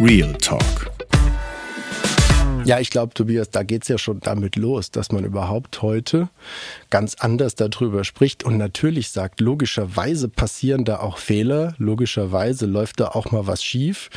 Real 0.00 0.32
Talk. 0.38 0.97
Ja, 2.68 2.78
ich 2.80 2.90
glaube, 2.90 3.14
Tobias, 3.14 3.48
da 3.48 3.62
geht's 3.62 3.88
ja 3.88 3.96
schon 3.96 4.20
damit 4.20 4.54
los, 4.54 4.90
dass 4.90 5.10
man 5.10 5.24
überhaupt 5.24 5.80
heute 5.80 6.28
ganz 6.90 7.14
anders 7.14 7.54
darüber 7.54 8.04
spricht 8.04 8.44
und 8.44 8.58
natürlich 8.58 9.08
sagt, 9.08 9.40
logischerweise 9.40 10.28
passieren 10.28 10.84
da 10.84 11.00
auch 11.00 11.16
Fehler, 11.16 11.74
logischerweise 11.78 12.66
läuft 12.66 13.00
da 13.00 13.08
auch 13.08 13.30
mal 13.30 13.46
was 13.46 13.64
schief. 13.64 14.10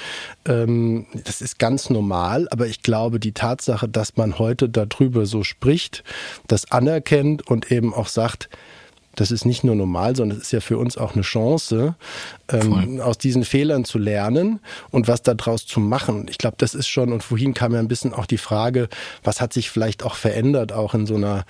Ähm, 0.44 1.06
das 1.24 1.40
ist 1.40 1.60
ganz 1.60 1.90
normal, 1.90 2.50
aber 2.52 2.68
ich 2.68 2.84
glaube, 2.84 3.22
die 3.22 3.32
Tatsache, 3.32 3.88
dass 3.88 4.18
man 4.18 4.38
heute 4.38 4.68
darüber 4.68 5.26
so 5.26 5.46
spricht, 5.46 6.04
das 6.48 6.70
anerkennt 6.74 7.48
und 7.48 7.72
eben 7.72 7.94
auch 7.94 8.10
sagt, 8.10 8.50
das 9.16 9.32
ist 9.32 9.46
nicht 9.46 9.64
nur 9.64 9.76
normal, 9.76 10.16
sondern 10.16 10.38
es 10.38 10.46
ist 10.46 10.52
ja 10.52 10.62
für 10.62 10.78
uns 10.78 10.98
auch 10.98 11.14
eine 11.14 11.22
Chance, 11.22 11.96
ähm, 12.50 13.02
aus 13.02 13.18
diesen 13.18 13.44
Fehlern 13.44 13.84
zu 13.84 13.98
lernen 13.98 14.60
und 14.90 15.08
was 15.08 15.22
daraus 15.22 15.66
zu 15.66 15.80
machen. 15.80 16.28
Ich 16.30 16.38
glaube, 16.38 16.56
das 16.60 16.74
ist 16.74 16.88
schon, 16.88 17.12
und 17.12 17.24
vorhin 17.24 17.54
kam 17.54 17.74
ja 17.74 17.80
ein 17.80 17.88
bisschen 17.88 18.14
auch 18.14 18.26
die 18.26 18.38
Frage, 18.38 18.88
was 19.24 19.42
hat 19.42 19.54
sich 19.54 19.70
vielleicht 19.70 20.04
auch 20.04 20.16
verändert, 20.16 20.72
auch 20.72 20.94
in 20.94 21.06
so 21.06 21.16
einer 21.16 21.46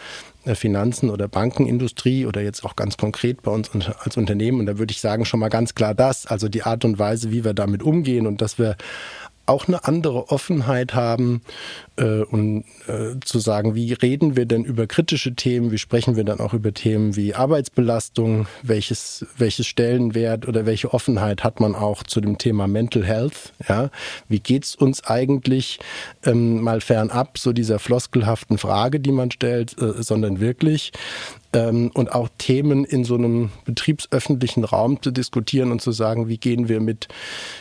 äh, 0.46 0.56
Finanzen- 0.56 1.12
oder 1.12 1.28
Bankenindustrie 1.28 2.26
oder 2.26 2.42
jetzt 2.42 2.66
auch 2.66 2.76
ganz 2.76 2.98
konkret 2.98 3.44
bei 3.44 3.52
uns 3.52 3.70
als 4.00 4.18
Unternehmen. 4.18 4.60
Und 4.60 4.66
da 4.66 4.80
würde 4.80 4.92
ich 4.92 5.02
sagen, 5.02 5.26
schon 5.26 5.40
mal 5.40 5.50
ganz 5.50 5.76
klar 5.76 5.94
das, 5.94 6.26
also 6.26 6.50
die 6.50 6.64
Art 6.64 6.84
und 6.84 6.98
Weise, 6.98 7.32
wie 7.32 7.44
wir 7.44 7.54
damit 7.54 7.84
umgehen 7.84 8.26
und 8.26 8.42
dass 8.42 8.58
wir 8.58 8.76
auch 9.46 9.68
eine 9.68 9.84
andere 9.86 10.30
Offenheit 10.30 10.94
haben 10.94 11.42
äh, 12.02 12.24
und 12.24 12.66
äh, 12.88 13.20
zu 13.24 13.40
sagen, 13.40 13.76
wie 13.76 13.94
reden 13.94 14.36
wir 14.36 14.46
denn 14.46 14.66
über 14.66 14.88
kritische 14.88 15.36
Themen, 15.36 15.72
wie 15.72 15.78
sprechen 15.78 16.16
wir 16.16 16.24
dann 16.24 16.40
auch 16.40 16.54
über 16.54 16.74
Themen 16.74 17.16
wie 17.16 17.36
Arbeitsbelastung, 17.36 18.48
welches, 18.64 19.26
welches 19.38 19.68
Stellenwert 19.68 20.48
oder 20.48 20.66
welche 20.66 20.94
Offenheit 20.94 21.44
hat 21.44 21.60
man 21.60 21.76
auch 21.76 22.04
zu 22.04 22.20
dem 22.20 22.38
Thema 22.38 22.68
Mental 22.68 23.06
Health, 23.06 23.54
ja, 23.70 23.90
wie 24.28 24.40
geht's 24.40 24.76
uns 24.76 25.04
eigentlich 25.04 25.80
ähm, 26.26 26.62
mal 26.62 26.82
fernab 26.82 27.38
so 27.38 27.54
dieser 27.54 27.80
floskelhaften 27.80 28.58
Frage, 28.58 29.00
die 29.00 29.12
man 29.12 29.32
stellt, 29.32 29.80
äh, 29.80 30.02
sondern 30.02 30.40
wirklich 30.40 30.92
ähm, 31.54 31.92
und 31.94 32.12
auch 32.14 32.30
Themen 32.38 32.86
in 32.86 33.04
so 33.04 33.16
einem 33.16 33.50
betriebsöffentlichen 33.66 34.64
Raum 34.64 35.02
zu 35.02 35.12
diskutieren 35.12 35.72
und 35.72 35.82
zu 35.82 35.92
sagen, 35.92 36.28
wie 36.28 36.38
gehen 36.38 36.70
wir 36.70 36.80
mit 36.80 37.08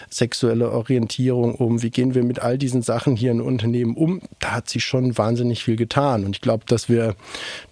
sexueller 0.09 0.73
Orientierung 0.73 1.55
um, 1.55 1.83
wie 1.83 1.91
gehen 1.91 2.15
wir 2.15 2.23
mit 2.23 2.41
all 2.41 2.59
diesen 2.59 2.83
Sachen 2.83 3.17
hier 3.17 3.31
in 3.31 3.41
Unternehmen 3.41 3.97
um, 3.97 4.21
da 4.39 4.53
hat 4.53 4.69
sich 4.69 4.85
schon 4.85 5.17
wahnsinnig 5.19 5.65
viel 5.65 5.77
getan. 5.77 6.25
Und 6.25 6.37
ich 6.37 6.41
glaube, 6.41 6.65
dass 6.67 6.89
wir 6.89 7.15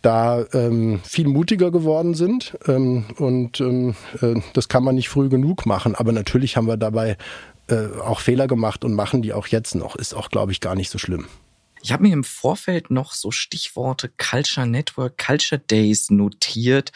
da 0.03 0.45
ähm, 0.53 1.01
viel 1.05 1.29
mutiger 1.29 1.71
geworden 1.71 2.15
sind 2.15 2.59
ähm, 2.67 3.07
und 3.17 3.61
ähm, 3.61 3.95
äh, 4.21 4.35
das 4.53 4.69
kann 4.69 4.85
man 4.85 4.95
nicht 4.95 5.09
früh 5.09 5.29
genug 5.29 5.67
machen. 5.67 5.95
Aber 5.95 6.13
natürlich 6.13 6.57
haben 6.57 6.67
wir 6.67 6.77
dabei 6.77 7.17
äh, 7.69 7.87
auch 8.03 8.21
Fehler 8.21 8.47
gemacht 8.47 8.85
und 8.85 8.95
machen 8.95 9.23
die 9.23 9.33
auch 9.33 9.47
jetzt 9.47 9.75
noch. 9.75 9.97
Ist 9.97 10.15
auch, 10.15 10.31
glaube 10.31 10.53
ich, 10.53 10.61
gar 10.61 10.75
nicht 10.75 10.91
so 10.91 10.99
schlimm. 10.99 11.27
Ich 11.83 11.93
habe 11.93 12.03
mir 12.03 12.13
im 12.13 12.25
Vorfeld 12.25 12.91
noch 12.91 13.13
so 13.13 13.31
Stichworte 13.31 14.09
Culture 14.09 14.67
Network, 14.67 15.17
Culture 15.17 15.61
Days 15.61 16.11
notiert, 16.11 16.93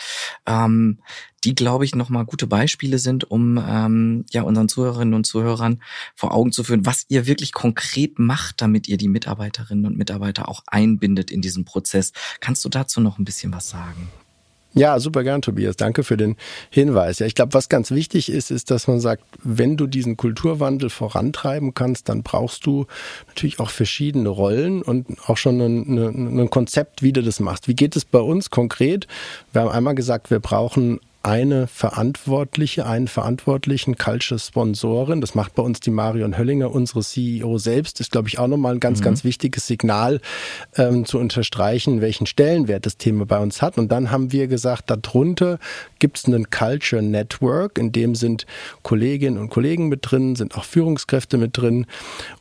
ähm, 0.46 0.98
die, 1.44 1.54
glaube 1.54 1.84
ich, 1.84 1.94
nochmal 1.94 2.24
gute 2.24 2.46
Beispiele 2.46 2.98
sind, 2.98 3.30
um 3.30 3.58
ähm, 3.58 4.24
ja 4.30 4.42
unseren 4.42 4.68
Zuhörerinnen 4.68 5.14
und 5.14 5.24
Zuhörern 5.24 5.82
vor 6.14 6.34
Augen 6.34 6.52
zu 6.52 6.64
führen, 6.64 6.86
was 6.86 7.04
ihr 7.08 7.26
wirklich 7.26 7.52
konkret 7.52 8.18
macht, 8.18 8.60
damit 8.60 8.88
ihr 8.88 8.96
die 8.96 9.08
Mitarbeiterinnen 9.08 9.86
und 9.86 9.96
Mitarbeiter 9.96 10.48
auch 10.48 10.62
einbindet 10.66 11.30
in 11.30 11.40
diesen 11.40 11.64
Prozess. 11.64 12.12
Kannst 12.40 12.64
du 12.64 12.68
dazu 12.68 13.00
noch 13.00 13.18
ein 13.18 13.24
bisschen 13.24 13.52
was 13.52 13.68
sagen? 13.68 14.08
Ja, 14.74 14.98
super 14.98 15.22
gern, 15.22 15.42
Tobias. 15.42 15.76
Danke 15.76 16.02
für 16.02 16.16
den 16.16 16.36
Hinweis. 16.70 17.18
Ja, 17.18 17.26
ich 17.26 17.34
glaube, 17.34 17.52
was 17.52 17.68
ganz 17.68 17.90
wichtig 17.90 18.30
ist, 18.30 18.50
ist, 18.50 18.70
dass 18.70 18.88
man 18.88 19.00
sagt, 19.00 19.22
wenn 19.42 19.76
du 19.76 19.86
diesen 19.86 20.16
Kulturwandel 20.16 20.88
vorantreiben 20.88 21.74
kannst, 21.74 22.08
dann 22.08 22.22
brauchst 22.22 22.64
du 22.64 22.86
natürlich 23.28 23.60
auch 23.60 23.68
verschiedene 23.68 24.30
Rollen 24.30 24.80
und 24.80 25.06
auch 25.26 25.36
schon 25.36 25.60
ein, 25.60 26.40
ein 26.40 26.50
Konzept, 26.50 27.02
wie 27.02 27.12
du 27.12 27.22
das 27.22 27.38
machst. 27.38 27.68
Wie 27.68 27.74
geht 27.74 27.96
es 27.96 28.06
bei 28.06 28.20
uns 28.20 28.48
konkret? 28.48 29.06
Wir 29.52 29.62
haben 29.62 29.70
einmal 29.70 29.94
gesagt, 29.94 30.30
wir 30.30 30.40
brauchen 30.40 31.00
eine 31.22 31.66
Verantwortliche, 31.66 32.86
einen 32.86 33.06
Verantwortlichen, 33.06 33.96
Culture 33.96 34.40
Sponsorin. 34.40 35.20
Das 35.20 35.34
macht 35.34 35.54
bei 35.54 35.62
uns 35.62 35.80
die 35.80 35.90
Marion 35.90 36.36
Höllinger, 36.36 36.72
unsere 36.72 37.02
CEO 37.02 37.58
selbst. 37.58 38.00
Ist, 38.00 38.10
glaube 38.10 38.28
ich, 38.28 38.38
auch 38.38 38.48
nochmal 38.48 38.74
ein 38.74 38.80
ganz, 38.80 39.00
mhm. 39.00 39.04
ganz 39.04 39.24
wichtiges 39.24 39.66
Signal 39.66 40.20
ähm, 40.76 41.04
zu 41.04 41.18
unterstreichen, 41.18 42.00
welchen 42.00 42.26
Stellenwert 42.26 42.86
das 42.86 42.96
Thema 42.96 43.26
bei 43.26 43.38
uns 43.38 43.62
hat. 43.62 43.78
Und 43.78 43.92
dann 43.92 44.10
haben 44.10 44.32
wir 44.32 44.48
gesagt, 44.48 44.90
darunter 44.90 45.58
gibt 45.98 46.18
es 46.18 46.24
einen 46.24 46.50
Culture 46.50 47.02
Network, 47.02 47.78
in 47.78 47.92
dem 47.92 48.14
sind 48.14 48.46
Kolleginnen 48.82 49.38
und 49.38 49.50
Kollegen 49.50 49.88
mit 49.88 50.00
drin, 50.02 50.34
sind 50.34 50.56
auch 50.56 50.64
Führungskräfte 50.64 51.38
mit 51.38 51.56
drin. 51.56 51.86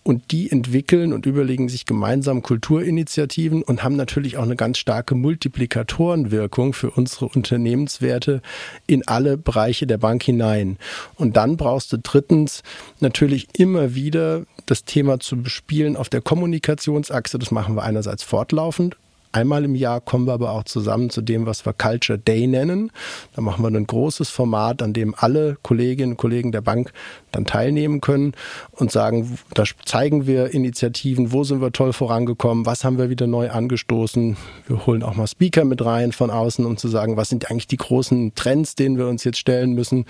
Und 0.04 0.32
die 0.32 0.52
entwickeln 0.52 1.14
und 1.14 1.26
überlegen 1.28 1.70
sich 1.70 1.86
gemeinsam 1.86 2.42
Kulturinitiativen 2.42 3.62
und 3.62 3.84
haben 3.84 3.96
natürlich 3.96 4.38
auch 4.38 4.44
eine 4.44 4.56
ganz 4.56 4.80
starke 4.80 5.14
Multiplikatorenwirkung 5.14 6.74
für 6.74 6.90
unsere 6.90 7.28
Unternehmenswerte 7.28 8.42
in 8.88 9.08
alle 9.08 9.38
Bereiche 9.38 9.88
der 9.88 9.98
Bank 9.98 10.24
hinein. 10.24 10.78
Und 11.16 11.38
dann 11.38 11.58
brauchst 11.58 11.92
du 11.94 11.98
drittens 11.98 12.64
natürlich 13.00 13.48
immer 13.58 13.96
wieder 13.96 14.44
das 14.66 14.84
Thema 14.86 15.20
zu 15.20 15.42
bespielen 15.42 15.96
auf 15.96 16.10
der 16.10 16.22
Kommunikationsachse. 16.22 17.40
Das 17.40 17.52
machen 17.52 17.76
wir 17.76 17.84
einerseits 17.84 18.24
fortlaufend, 18.24 18.98
Einmal 19.32 19.64
im 19.64 19.76
Jahr 19.76 20.02
kommen 20.02 20.28
wir 20.28 20.34
aber 20.34 20.52
auch 20.52 20.64
zusammen 20.64 21.10
zu 21.10 21.22
dem, 21.22 21.46
was 21.46 21.66
wir 21.66 21.74
Culture 21.74 22.20
Day 22.20 22.48
nennen. 22.48 22.92
Da 23.34 23.42
machen 23.42 23.64
wir 23.64 23.70
ein 23.70 23.88
großes 23.88 24.30
Format, 24.30 24.82
an 24.82 24.94
dem 24.94 25.16
alle 25.18 25.58
Kolleginnen 25.64 26.14
und 26.14 26.18
Kollegen 26.18 26.52
der 26.52 26.62
Bank 26.62 26.92
dann 27.32 27.46
teilnehmen 27.46 28.02
können 28.02 28.34
und 28.72 28.92
sagen, 28.92 29.38
da 29.54 29.64
zeigen 29.86 30.28
wir 30.28 30.54
Initiativen, 30.54 31.32
wo 31.32 31.44
sind 31.44 31.62
wir 31.62 31.72
toll 31.72 31.94
vorangekommen, 31.94 32.66
was 32.66 32.84
haben 32.84 32.98
wir 32.98 33.10
wieder 33.10 33.28
neu 33.28 33.50
angestoßen. 33.50 34.36
Wir 34.68 34.86
holen 34.86 35.04
auch 35.04 35.16
mal 35.16 35.28
Speaker 35.28 35.64
mit 35.64 35.84
rein 35.84 36.12
von 36.12 36.30
außen, 36.30 36.66
um 36.66 36.76
zu 36.78 36.90
sagen, 36.90 37.16
was 37.16 37.30
sind 37.30 37.50
eigentlich 37.50 37.68
die 37.68 37.78
großen 37.78 38.36
Trends, 38.36 38.76
denen 38.76 38.98
wir 38.98 39.08
uns 39.08 39.24
jetzt 39.24 39.40
stellen 39.40 39.74
müssen 39.74 40.06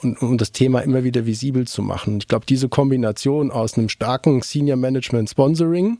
und 0.00 0.20
um 0.22 0.38
das 0.38 0.52
Thema 0.52 0.80
immer 0.80 1.04
wieder 1.04 1.26
visibel 1.26 1.66
zu 1.66 1.82
machen. 1.82 2.18
Ich 2.18 2.28
glaube, 2.28 2.46
diese 2.46 2.68
Kombination 2.68 3.50
aus 3.50 3.76
einem 3.76 3.88
starken 3.88 4.42
Senior 4.42 4.76
Management 4.76 5.28
Sponsoring, 5.28 5.98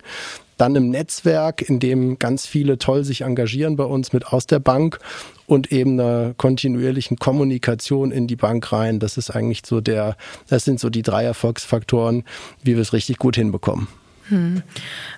dann 0.62 0.76
im 0.76 0.90
Netzwerk, 0.90 1.60
in 1.60 1.80
dem 1.80 2.20
ganz 2.20 2.46
viele 2.46 2.78
toll 2.78 3.04
sich 3.04 3.22
engagieren 3.22 3.74
bei 3.74 3.82
uns 3.82 4.12
mit 4.12 4.28
aus 4.28 4.46
der 4.46 4.60
Bank 4.60 5.00
und 5.46 5.72
eben 5.72 5.98
einer 5.98 6.34
kontinuierlichen 6.36 7.16
Kommunikation 7.16 8.12
in 8.12 8.28
die 8.28 8.36
Bank 8.36 8.70
rein. 8.70 9.00
Das 9.00 9.16
ist 9.16 9.30
eigentlich 9.30 9.62
so 9.66 9.80
der, 9.80 10.16
das 10.46 10.64
sind 10.64 10.78
so 10.78 10.88
die 10.88 11.02
drei 11.02 11.24
Erfolgsfaktoren, 11.24 12.22
wie 12.62 12.76
wir 12.76 12.82
es 12.82 12.92
richtig 12.92 13.18
gut 13.18 13.34
hinbekommen. 13.34 13.88
Hm. 14.28 14.62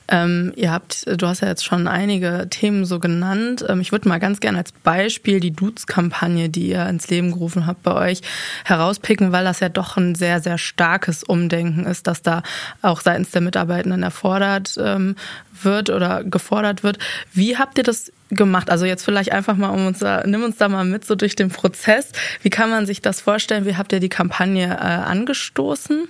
Ähm, 0.09 0.53
ihr 0.57 0.73
habt, 0.73 1.07
du 1.07 1.27
hast 1.27 1.41
ja 1.41 1.49
jetzt 1.49 1.65
schon 1.65 1.89
einige 1.89 2.47
Themen 2.51 2.85
so 2.85 2.99
genannt. 2.99 3.65
Ähm, 3.69 3.81
ich 3.81 3.93
würde 3.93 4.09
mal 4.09 4.19
ganz 4.19 4.41
gerne 4.41 4.59
als 4.59 4.73
Beispiel 4.73 5.41
die 5.41 5.51
Dudes-Kampagne, 5.51 6.49
die 6.49 6.69
ihr 6.69 6.87
ins 6.87 7.09
Leben 7.09 7.33
gerufen 7.33 7.67
habt, 7.67 7.83
bei 7.83 7.95
euch 7.95 8.21
herauspicken, 8.65 9.33
weil 9.33 9.45
das 9.45 9.61
ja 9.61 9.69
doch 9.69 9.97
ein 9.97 10.15
sehr, 10.15 10.41
sehr 10.41 10.59
starkes 10.59 11.23
Umdenken 11.23 11.87
ist, 11.87 12.07
das 12.07 12.23
da 12.23 12.43
auch 12.83 13.01
seitens 13.01 13.31
der 13.31 13.41
Mitarbeitenden 13.41 14.03
erfordert 14.03 14.75
ähm, 14.79 15.17
wird 15.63 15.91
oder 15.91 16.25
gefordert 16.25 16.83
wird. 16.83 16.99
Wie 17.33 17.57
habt 17.57 17.79
ihr 17.79 17.85
das 17.85 18.13
gemacht? 18.31 18.71
Also 18.71 18.85
jetzt 18.85 19.05
vielleicht 19.05 19.33
einfach 19.33 19.57
mal 19.57 19.71
um 19.71 19.87
uns 19.87 20.01
da, 20.01 20.27
nimm 20.27 20.43
uns 20.43 20.57
da 20.57 20.69
mal 20.69 20.85
mit 20.85 21.05
so 21.05 21.15
durch 21.15 21.37
den 21.37 21.51
Prozess. 21.51 22.13
Wie 22.43 22.51
kann 22.51 22.71
man 22.71 22.87
sich 22.87 23.01
das 23.03 23.21
vorstellen? 23.21 23.65
Wie 23.65 23.77
habt 23.77 23.93
ihr 23.93 24.01
die 24.01 24.09
Kampagne 24.09 24.67
äh, 24.67 24.77
angestoßen? 24.77 26.09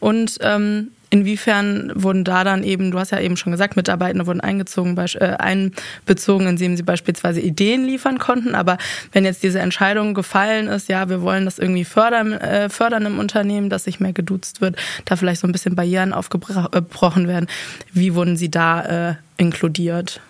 Und 0.00 0.38
ähm, 0.40 0.90
Inwiefern 1.16 1.92
wurden 1.94 2.24
da 2.24 2.44
dann 2.44 2.62
eben, 2.62 2.90
du 2.90 2.98
hast 2.98 3.10
ja 3.10 3.20
eben 3.20 3.38
schon 3.38 3.52
gesagt, 3.52 3.74
Mitarbeitende 3.76 4.26
wurden 4.26 4.42
eingezogen, 4.42 4.96
äh, 4.96 5.36
einbezogen, 5.38 6.46
indem 6.46 6.76
sie 6.76 6.82
beispielsweise 6.82 7.40
Ideen 7.40 7.84
liefern 7.84 8.18
konnten. 8.18 8.54
Aber 8.54 8.76
wenn 9.12 9.24
jetzt 9.24 9.42
diese 9.42 9.60
Entscheidung 9.60 10.12
gefallen 10.12 10.68
ist, 10.68 10.88
ja, 10.88 11.08
wir 11.08 11.22
wollen 11.22 11.46
das 11.46 11.58
irgendwie 11.58 11.84
fördern, 11.84 12.34
äh, 12.34 12.68
fördern 12.68 13.06
im 13.06 13.18
Unternehmen, 13.18 13.70
dass 13.70 13.84
sich 13.84 13.98
mehr 13.98 14.12
geduzt 14.12 14.60
wird, 14.60 14.76
da 15.06 15.16
vielleicht 15.16 15.40
so 15.40 15.48
ein 15.48 15.52
bisschen 15.52 15.74
Barrieren 15.74 16.12
aufgebrochen 16.12 17.28
werden, 17.28 17.46
wie 17.92 18.14
wurden 18.14 18.36
sie 18.36 18.50
da 18.50 19.10
äh, 19.10 19.14
inkludiert? 19.38 20.20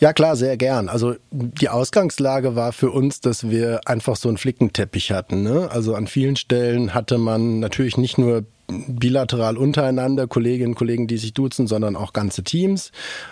Ja, 0.00 0.12
klar, 0.12 0.36
sehr 0.36 0.56
gern. 0.56 0.88
Also 0.88 1.16
die 1.30 1.68
Ausgangslage 1.68 2.56
war 2.56 2.72
für 2.72 2.90
uns, 2.90 3.20
dass 3.20 3.50
wir 3.50 3.80
einfach 3.84 4.16
so 4.16 4.28
einen 4.28 4.38
Flickenteppich 4.38 5.12
hatten. 5.12 5.42
Ne? 5.42 5.68
Also 5.70 5.94
an 5.94 6.06
vielen 6.06 6.36
Stellen 6.36 6.94
hatte 6.94 7.18
man 7.18 7.60
natürlich 7.60 7.98
nicht 7.98 8.16
nur 8.16 8.44
bilateral 8.68 9.56
untereinander, 9.56 10.26
Kolleginnen 10.26 10.70
und 10.70 10.74
Kollegen, 10.74 11.06
die 11.06 11.18
sich 11.18 11.32
duzen, 11.32 11.66
sondern 11.66 11.96
auch 11.96 12.12
ganze 12.12 12.42
Teams. 12.42 12.90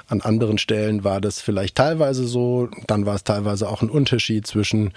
An 0.08 0.20
anderen 0.20 0.58
Stellen 0.58 1.04
war 1.04 1.20
das 1.20 1.40
vielleicht 1.40 1.76
teilweise 1.76 2.26
so. 2.26 2.68
Dann 2.86 3.06
war 3.06 3.16
es 3.16 3.24
teilweise 3.24 3.68
auch 3.68 3.82
ein 3.82 3.90
Unterschied 3.90 4.46
zwischen 4.46 4.92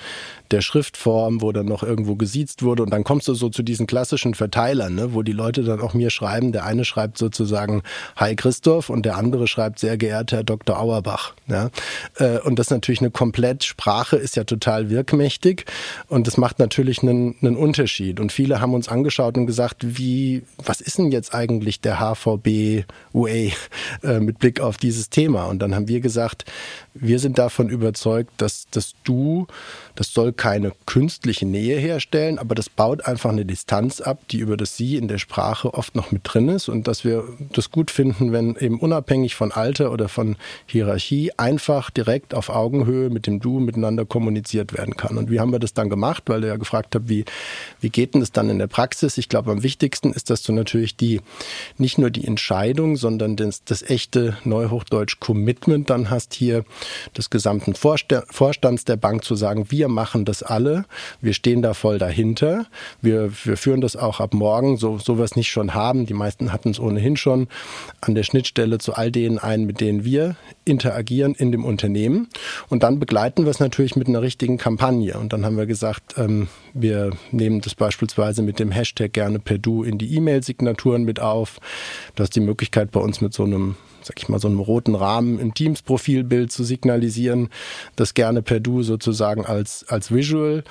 der 0.52 0.62
Schriftform, 0.62 1.42
wo 1.42 1.52
dann 1.52 1.66
noch 1.66 1.84
irgendwo 1.84 2.16
gesiezt 2.16 2.64
wurde. 2.64 2.84
Und 2.84 2.92
dann 2.92 3.04
kommst 3.04 3.28
du 3.28 3.34
so 3.34 3.50
zu 3.50 3.64
diesen 3.64 3.88
klassischen 3.88 4.34
Verteilern, 4.34 4.96
ne, 4.96 5.14
wo 5.14 5.24
die 5.24 5.32
Leute 5.32 5.64
dann 5.64 5.82
auch 5.82 5.94
mir 5.94 6.10
schreiben. 6.10 6.52
Der 6.52 6.66
eine 6.66 6.86
schreibt 6.86 7.18
sozusagen 7.18 7.82
Hi 8.16 8.36
Christoph 8.36 8.90
und 8.90 9.06
der 9.06 9.18
andere 9.18 9.48
schreibt 9.48 9.80
sehr 9.80 9.98
geehrter 9.98 10.38
Herr 10.38 10.44
Dr. 10.44 10.80
Auerbach. 10.80 11.34
Ja. 11.48 11.72
Äh, 12.18 12.40
und 12.40 12.60
das 12.60 12.68
ist 12.68 12.72
natürlich 12.72 13.02
eine 13.02 13.12
komplett 13.12 13.64
Sprache, 13.64 14.18
ist 14.18 14.36
ja 14.36 14.44
total 14.44 14.90
wirkmächtig. 14.90 15.66
Und 16.08 16.28
das 16.28 16.38
macht 16.38 16.60
natürlich 16.60 17.02
einen, 17.02 17.36
einen 17.42 17.56
Unterschied. 17.56 18.20
Und 18.20 18.32
viele 18.32 18.62
haben 18.62 18.74
uns 18.74 18.88
angeschaut 18.88 19.38
und 19.38 19.48
gesagt, 19.48 19.98
wie, 19.98 20.27
was 20.58 20.82
ist 20.82 20.98
denn 20.98 21.12
jetzt 21.12 21.34
eigentlich 21.34 21.82
der 21.82 22.00
HVB 22.00 22.86
UA 23.14 23.30
äh, 24.04 24.20
mit 24.20 24.40
Blick 24.40 24.60
auf 24.60 24.78
dieses 24.78 25.10
Thema? 25.10 25.46
Und 25.46 25.60
dann 25.60 25.76
haben 25.76 25.88
wir 25.88 26.00
gesagt, 26.00 26.46
wir 26.94 27.20
sind 27.20 27.38
davon 27.38 27.70
überzeugt, 27.70 28.32
dass, 28.38 28.68
dass 28.72 28.94
du, 29.04 29.48
das 29.96 30.14
soll 30.14 30.34
keine 30.34 30.72
künstliche 30.86 31.46
Nähe 31.46 31.78
herstellen, 31.80 32.40
aber 32.40 32.56
das 32.56 32.70
baut 32.70 33.06
einfach 33.06 33.30
eine 33.30 33.46
Distanz 33.46 34.02
ab, 34.02 34.20
die 34.30 34.40
über 34.40 34.58
das 34.58 34.78
Sie 34.78 34.96
in 34.96 35.08
der 35.08 35.18
Sprache 35.18 35.74
oft 35.74 35.96
noch 35.96 36.12
mit 36.12 36.22
drin 36.24 36.50
ist 36.50 36.70
und 36.70 36.88
dass 36.88 37.04
wir 37.04 37.24
das 37.54 37.72
gut 37.72 37.92
finden, 37.92 38.32
wenn 38.32 38.56
eben 38.56 38.80
unabhängig 38.80 39.36
von 39.36 39.52
Alter 39.52 39.92
oder 39.92 40.10
von 40.10 40.36
Hierarchie 40.66 41.32
einfach 41.38 41.90
direkt 41.90 42.34
auf 42.34 42.50
Augenhöhe 42.50 43.10
mit 43.10 43.28
dem 43.28 43.40
Du 43.40 43.60
miteinander 43.60 44.06
kommuniziert 44.06 44.74
werden 44.74 44.96
kann. 44.96 45.18
Und 45.18 45.30
wie 45.30 45.40
haben 45.40 45.52
wir 45.52 45.60
das 45.60 45.74
dann 45.74 45.90
gemacht? 45.90 46.24
Weil 46.28 46.42
du 46.42 46.48
ja 46.48 46.56
gefragt 46.56 46.96
hast, 46.96 47.10
wie, 47.10 47.26
wie 47.82 47.90
geht 47.90 48.14
denn 48.14 48.22
das 48.22 48.32
dann 48.32 48.50
in 48.50 48.60
der 48.60 48.68
Praxis? 48.68 49.18
Ich 49.18 49.30
glaube, 49.30 49.52
am 49.52 49.64
wichtigsten 49.64 50.14
ist, 50.18 50.30
dass 50.30 50.44
du 50.44 50.52
natürlich 50.52 50.98
die, 50.98 51.22
nicht 51.78 51.98
nur 51.98 52.10
die 52.10 52.26
Entscheidung, 52.26 52.98
sondern 52.98 53.38
das, 53.38 53.64
das 53.64 53.84
echte 53.84 54.38
Neuhochdeutsch 54.44 55.20
Commitment 55.20 55.90
dann 55.90 56.10
hast 56.10 56.34
hier 56.34 56.66
des 57.16 57.30
gesamten 57.30 57.76
Vorstands 57.76 58.84
der 58.84 58.98
Bank 58.98 59.24
zu 59.24 59.36
sagen, 59.36 59.72
wir 59.72 59.88
machen 59.88 60.26
das 60.26 60.44
alle, 60.44 60.86
wir 61.22 61.34
stehen 61.34 61.62
da 61.62 61.74
voll 61.74 62.00
dahinter, 62.00 62.66
wir, 63.02 63.32
wir 63.46 63.56
führen 63.56 63.82
das 63.82 63.96
auch 63.96 64.20
ab 64.20 64.34
morgen, 64.34 64.78
so, 64.78 64.98
so 64.98 65.18
nicht 65.36 65.50
schon 65.50 65.74
haben, 65.74 66.06
die 66.06 66.14
meisten 66.14 66.52
hatten 66.52 66.72
es 66.72 66.80
ohnehin 66.80 67.16
schon, 67.16 67.48
an 68.02 68.16
der 68.16 68.24
Schnittstelle 68.24 68.80
zu 68.80 68.96
all 68.96 69.12
denen 69.12 69.38
ein, 69.38 69.66
mit 69.66 69.80
denen 69.80 70.04
wir 70.04 70.36
interagieren 70.66 71.36
in 71.36 71.52
dem 71.52 71.64
Unternehmen. 71.64 72.28
Und 72.70 72.84
dann 72.84 73.00
begleiten 73.00 73.46
wir 73.46 73.52
es 73.52 73.60
natürlich 73.60 73.96
mit 73.96 74.08
einer 74.08 74.22
richtigen 74.22 74.58
Kampagne. 74.58 75.18
Und 75.18 75.34
dann 75.34 75.46
haben 75.46 75.58
wir 75.58 75.66
gesagt, 75.66 76.16
ähm, 76.18 76.48
wir 76.74 77.12
nehmen 77.32 77.62
das 77.62 77.76
beispielsweise 77.76 78.42
mit 78.42 78.60
dem 78.60 78.72
Hashtag 78.72 79.14
gerne 79.14 79.40
per 79.40 79.58
Du 79.58 79.84
in 79.84 79.98
die 79.98 80.07
E-Mail-Signaturen 80.16 81.04
mit 81.04 81.20
auf. 81.20 81.60
Du 82.16 82.24
hast 82.24 82.36
die 82.36 82.42
Möglichkeit 82.42 82.92
bei 82.92 83.00
uns 83.00 83.22
mit 83.22 83.34
so 83.34 83.44
einem 83.44 83.76
sag 84.08 84.20
ich 84.20 84.30
mal, 84.30 84.40
so 84.40 84.48
einem 84.48 84.60
roten 84.60 84.96
Rahmen 84.96 85.40
im 85.40 85.54
Teams-Profilbild 85.54 86.52
zu 86.52 86.64
signalisieren, 86.64 87.50
das 87.96 88.14
gerne 88.14 88.42
per 88.42 88.60
Du 88.60 88.82
sozusagen 88.82 89.46
als, 89.46 89.86
als 89.90 90.12
Visual. 90.12 90.64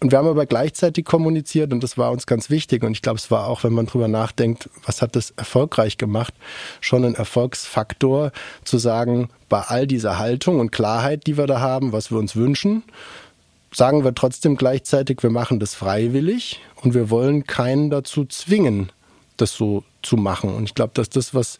Und 0.00 0.12
wir 0.12 0.18
haben 0.18 0.28
aber 0.28 0.46
gleichzeitig 0.46 1.04
kommuniziert 1.04 1.72
und 1.72 1.82
das 1.82 1.98
war 1.98 2.12
uns 2.12 2.26
ganz 2.26 2.50
wichtig. 2.50 2.84
Und 2.84 2.92
ich 2.92 3.02
glaube, 3.02 3.18
es 3.18 3.30
war 3.30 3.48
auch, 3.48 3.64
wenn 3.64 3.72
man 3.72 3.86
drüber 3.86 4.08
nachdenkt, 4.08 4.68
was 4.84 5.02
hat 5.02 5.16
das 5.16 5.30
erfolgreich 5.30 5.98
gemacht, 5.98 6.34
schon 6.80 7.04
ein 7.04 7.14
Erfolgsfaktor 7.14 8.30
zu 8.64 8.78
sagen, 8.78 9.30
bei 9.48 9.60
all 9.60 9.86
dieser 9.86 10.18
Haltung 10.18 10.60
und 10.60 10.70
Klarheit, 10.70 11.26
die 11.26 11.36
wir 11.36 11.46
da 11.46 11.60
haben, 11.60 11.92
was 11.92 12.10
wir 12.10 12.18
uns 12.18 12.36
wünschen, 12.36 12.84
sagen 13.74 14.04
wir 14.04 14.14
trotzdem 14.14 14.56
gleichzeitig, 14.56 15.22
wir 15.22 15.30
machen 15.30 15.58
das 15.58 15.74
freiwillig 15.74 16.60
und 16.82 16.94
wir 16.94 17.10
wollen 17.10 17.44
keinen 17.44 17.90
dazu 17.90 18.24
zwingen, 18.24 18.92
das 19.36 19.54
so 19.54 19.82
zu 20.02 20.16
machen. 20.16 20.52
Und 20.54 20.64
ich 20.64 20.74
glaube, 20.74 20.92
dass 20.94 21.08
das 21.08 21.34
was, 21.34 21.58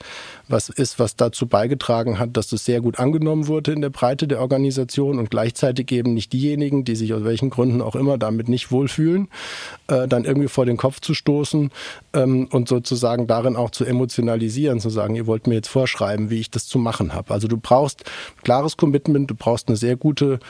was 0.48 0.68
ist, 0.68 0.98
was 0.98 1.16
dazu 1.16 1.46
beigetragen 1.46 2.18
hat, 2.18 2.36
dass 2.36 2.48
das 2.48 2.64
sehr 2.64 2.80
gut 2.80 2.98
angenommen 2.98 3.46
wurde 3.46 3.72
in 3.72 3.80
der 3.80 3.90
Breite 3.90 4.26
der 4.26 4.40
Organisation 4.40 5.18
und 5.18 5.30
gleichzeitig 5.30 5.90
eben 5.92 6.12
nicht 6.14 6.32
diejenigen, 6.32 6.84
die 6.84 6.96
sich 6.96 7.14
aus 7.14 7.24
welchen 7.24 7.50
Gründen 7.50 7.80
auch 7.80 7.94
immer 7.94 8.18
damit 8.18 8.48
nicht 8.48 8.70
wohlfühlen, 8.70 9.28
äh, 9.86 10.08
dann 10.08 10.24
irgendwie 10.24 10.48
vor 10.48 10.66
den 10.66 10.76
Kopf 10.76 11.00
zu 11.00 11.14
stoßen 11.14 11.70
ähm, 12.14 12.48
und 12.50 12.68
sozusagen 12.68 13.26
darin 13.26 13.56
auch 13.56 13.70
zu 13.70 13.84
emotionalisieren, 13.84 14.80
zu 14.80 14.90
sagen, 14.90 15.14
ihr 15.14 15.26
wollt 15.26 15.46
mir 15.46 15.54
jetzt 15.54 15.68
vorschreiben, 15.68 16.30
wie 16.30 16.40
ich 16.40 16.50
das 16.50 16.66
zu 16.66 16.78
machen 16.78 17.14
habe. 17.14 17.32
Also 17.32 17.48
du 17.48 17.56
brauchst 17.56 18.04
klares 18.42 18.76
Commitment, 18.76 19.30
du 19.30 19.34
brauchst 19.34 19.68
eine 19.68 19.76
sehr 19.76 19.96
gute 19.96 20.40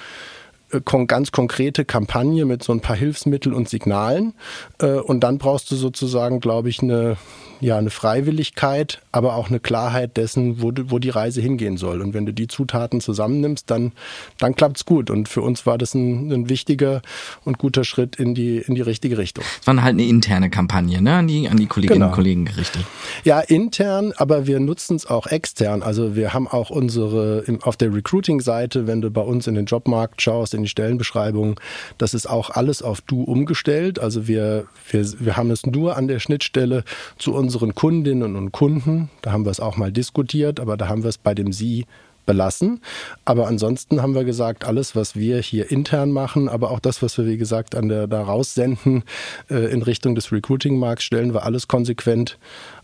äh, 0.73 0.81
ganz 1.07 1.33
konkrete 1.33 1.85
Kampagne 1.85 2.45
mit 2.45 2.63
so 2.63 2.73
ein 2.73 2.81
paar 2.81 2.97
Hilfsmitteln 2.97 3.55
und 3.55 3.69
Signalen. 3.69 4.35
Äh, 4.81 4.95
und 4.95 5.21
dann 5.21 5.39
brauchst 5.39 5.71
du 5.71 5.77
sozusagen, 5.77 6.41
glaube 6.41 6.69
ich, 6.69 6.83
eine, 6.83 7.17
ja, 7.63 7.79
eine 7.79 7.91
Freiwilligkeit, 7.91 9.01
aber 9.13 9.37
auch 9.37 9.49
eine 9.49 9.61
Klarheit 9.61 10.17
dessen, 10.17 10.61
wo, 10.61 10.73
wo 10.87 10.99
die 10.99 11.11
Reise 11.11 11.41
hingehen 11.41 11.77
soll. 11.77 12.03
Und 12.03 12.13
wenn 12.13 12.27
du 12.27 12.33
die 12.33 12.49
Zutaten 12.49 13.01
zusammennimmst, 13.01 13.71
dann, 13.71 13.93
dann 14.39 14.57
klappt's 14.57 14.85
gut. 14.85 15.11
Und 15.11 15.29
für 15.29 15.43
uns 15.43 15.65
war 15.65 15.79
das 15.79 15.95
ein, 15.95 16.33
ein 16.33 16.49
wichtiger 16.49 17.03
und 17.45 17.59
guter 17.59 17.85
Schritt 17.85 18.17
in 18.17 18.35
die, 18.35 18.59
in 18.59 18.75
die 18.75 18.81
richtige 18.81 19.17
Richtung. 19.17 19.45
Es 19.61 19.67
war 19.69 19.81
halt 19.81 19.93
eine 19.93 20.05
interne 20.05 20.51
Kampagne, 20.51 21.01
ne? 21.01 21.15
An 21.15 21.29
die, 21.29 21.49
an 21.49 21.57
die 21.57 21.67
Kolleginnen 21.67 22.01
genau. 22.01 22.09
und 22.09 22.15
Kollegen 22.15 22.45
gerichtet. 22.47 22.83
Ja, 23.23 23.39
intern, 23.39 24.13
aber 24.17 24.49
wir 24.49 24.59
nutzen 24.59 24.97
es 24.97 25.07
auch 25.07 25.29
extern. 25.29 25.85
Also 25.85 26.17
wir 26.17 26.35
haben 26.35 26.49
auch 26.49 26.71
unsere, 26.71 27.45
auf 27.63 27.77
der 27.77 27.95
Recruiting-Seite, 27.95 28.89
wenn 28.89 29.01
du 29.01 29.13
bei 29.13 29.23
uns 29.23 29.47
in 29.47 29.55
den 29.55 29.67
Jobmarkt 29.67 30.21
schaust, 30.21 30.53
in 30.55 30.63
die 30.63 30.69
Stellenbeschreibung, 30.69 31.61
das 31.99 32.13
ist 32.13 32.29
auch 32.29 32.51
alles 32.51 32.83
auf 32.83 33.01
Du 33.03 33.23
umgestellt. 33.23 34.01
Also 34.01 34.27
wir, 34.27 34.65
wir, 34.91 35.07
wir 35.21 35.37
haben 35.37 35.53
es 35.53 35.65
nur 35.65 35.97
an 35.97 36.09
der 36.09 36.19
Schnittstelle 36.19 36.83
zu 37.19 37.35
unseren 37.53 37.75
Kundinnen 37.75 38.35
und 38.35 38.51
Kunden. 38.51 39.11
Da 39.21 39.33
haben 39.33 39.45
wir 39.45 39.51
es 39.51 39.61
auch 39.61 39.77
mal 39.77 39.93
diskutiert, 39.93 40.59
aber 40.59 40.79
da 40.79 40.89
haben 40.89 41.03
wir 41.03 41.11
es 41.11 41.19
bei 41.19 41.35
dem 41.35 41.53
Sie 41.53 41.85
belassen. 42.25 42.81
Aber 43.27 43.47
ansonsten 43.47 44.01
haben 44.01 44.15
wir 44.15 44.25
gesagt, 44.25 44.65
alles, 44.65 44.97
was 44.97 45.17
wir 45.17 45.43
hier 45.43 45.71
intern 45.71 46.13
machen, 46.13 46.49
aber 46.49 46.71
auch 46.71 46.81
das, 46.81 47.03
was 47.03 47.19
wir, 47.19 47.27
wie 47.27 47.37
gesagt, 47.37 47.75
an 47.75 47.91
der, 47.91 48.07
da 48.07 48.23
raussenden 48.23 49.05
äh, 49.51 49.71
in 49.71 49.83
Richtung 49.83 50.15
des 50.15 50.33
Recruiting-Markts, 50.33 51.05
stellen 51.05 51.35
wir 51.35 51.45
alles 51.45 51.69
konsequent 51.69 52.39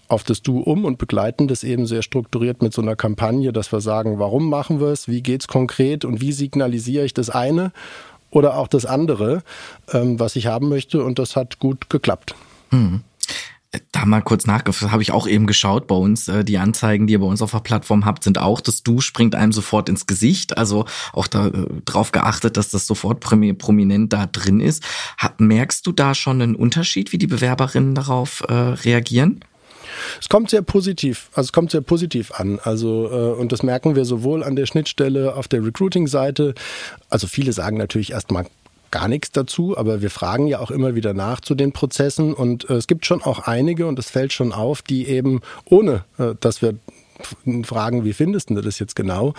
auf 0.08 0.22
das 0.22 0.42
Du 0.42 0.60
um 0.60 0.84
und 0.84 0.98
begleiten 0.98 1.48
das 1.48 1.64
eben 1.64 1.86
sehr 1.86 2.02
strukturiert 2.02 2.60
mit 2.60 2.74
so 2.74 2.82
einer 2.82 2.96
Kampagne, 2.96 3.54
dass 3.54 3.72
wir 3.72 3.80
sagen, 3.80 4.18
warum 4.18 4.50
machen 4.50 4.80
wir 4.80 4.88
es, 4.88 5.08
wie 5.08 5.22
geht 5.22 5.42
es 5.42 5.48
konkret 5.48 6.04
und 6.04 6.20
wie 6.20 6.32
signalisiere 6.32 7.06
ich 7.06 7.14
das 7.14 7.30
eine 7.30 7.72
oder 8.30 8.58
auch 8.58 8.68
das 8.68 8.84
andere, 8.84 9.42
ähm, 9.94 10.20
was 10.20 10.36
ich 10.36 10.46
haben 10.46 10.68
möchte 10.68 11.02
und 11.02 11.18
das 11.18 11.36
hat 11.36 11.58
gut 11.58 11.88
geklappt. 11.88 12.34
Hm 12.70 13.02
da 13.92 14.06
mal 14.06 14.22
kurz 14.22 14.46
nachgefragt, 14.46 14.92
habe 14.92 15.02
ich 15.02 15.12
auch 15.12 15.26
eben 15.26 15.46
geschaut 15.46 15.86
bei 15.86 15.94
uns. 15.94 16.28
Äh, 16.28 16.44
die 16.44 16.58
Anzeigen, 16.58 17.06
die 17.06 17.12
ihr 17.14 17.20
bei 17.20 17.26
uns 17.26 17.42
auf 17.42 17.50
der 17.50 17.60
Plattform 17.60 18.04
habt, 18.04 18.24
sind 18.24 18.38
auch, 18.38 18.60
das 18.60 18.82
Du 18.82 19.00
springt 19.00 19.34
einem 19.34 19.52
sofort 19.52 19.88
ins 19.88 20.06
Gesicht. 20.06 20.56
Also 20.56 20.86
auch 21.12 21.26
da 21.26 21.48
äh, 21.48 21.66
geachtet, 22.12 22.56
dass 22.56 22.70
das 22.70 22.86
sofort 22.86 23.20
prominent 23.20 24.12
da 24.12 24.26
drin 24.26 24.60
ist. 24.60 24.82
merkst 25.38 25.86
du 25.86 25.92
da 25.92 26.14
schon 26.14 26.40
einen 26.40 26.54
Unterschied, 26.54 27.12
wie 27.12 27.18
die 27.18 27.26
Bewerberinnen 27.26 27.94
darauf 27.94 28.42
äh, 28.48 28.52
reagieren? 28.54 29.44
Es 30.20 30.28
kommt 30.28 30.50
sehr 30.50 30.62
positiv, 30.62 31.30
also 31.32 31.48
es 31.48 31.52
kommt 31.52 31.70
sehr 31.70 31.80
positiv 31.80 32.32
an. 32.32 32.58
Also 32.62 33.08
äh, 33.10 33.40
und 33.40 33.52
das 33.52 33.62
merken 33.62 33.96
wir 33.96 34.04
sowohl 34.04 34.44
an 34.44 34.56
der 34.56 34.66
Schnittstelle 34.66 35.34
auf 35.34 35.48
der 35.48 35.64
Recruiting-Seite. 35.64 36.54
Also 37.08 37.26
viele 37.26 37.52
sagen 37.52 37.76
natürlich 37.76 38.12
erstmal 38.12 38.46
gar 38.90 39.08
nichts 39.08 39.32
dazu, 39.32 39.76
aber 39.76 40.02
wir 40.02 40.10
fragen 40.10 40.46
ja 40.46 40.60
auch 40.60 40.70
immer 40.70 40.94
wieder 40.94 41.14
nach 41.14 41.40
zu 41.40 41.54
den 41.54 41.72
Prozessen. 41.72 42.34
Und 42.34 42.68
äh, 42.68 42.74
es 42.74 42.86
gibt 42.86 43.06
schon 43.06 43.22
auch 43.22 43.40
einige 43.40 43.86
und 43.86 43.98
es 43.98 44.10
fällt 44.10 44.32
schon 44.32 44.52
auf, 44.52 44.82
die 44.82 45.06
eben 45.08 45.40
ohne, 45.64 46.04
äh, 46.18 46.34
dass 46.40 46.62
wir 46.62 46.74
fragen, 47.64 48.04
wie 48.04 48.12
findest 48.12 48.50
du 48.50 48.60
das 48.60 48.78
jetzt 48.78 48.96
genau, 48.96 49.34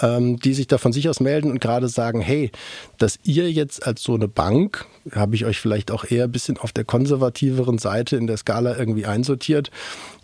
ähm, 0.00 0.38
die 0.38 0.54
sich 0.54 0.66
da 0.66 0.78
von 0.78 0.92
sich 0.92 1.08
aus 1.08 1.20
melden 1.20 1.50
und 1.50 1.60
gerade 1.60 1.88
sagen, 1.88 2.20
hey, 2.20 2.50
dass 2.98 3.18
ihr 3.24 3.50
jetzt 3.50 3.86
als 3.86 4.02
so 4.02 4.14
eine 4.14 4.28
Bank, 4.28 4.86
habe 5.12 5.34
ich 5.34 5.44
euch 5.44 5.60
vielleicht 5.60 5.90
auch 5.90 6.04
eher 6.04 6.24
ein 6.24 6.32
bisschen 6.32 6.58
auf 6.58 6.72
der 6.72 6.84
konservativeren 6.84 7.78
Seite 7.78 8.16
in 8.16 8.26
der 8.26 8.36
Skala 8.36 8.76
irgendwie 8.76 9.06
einsortiert, 9.06 9.70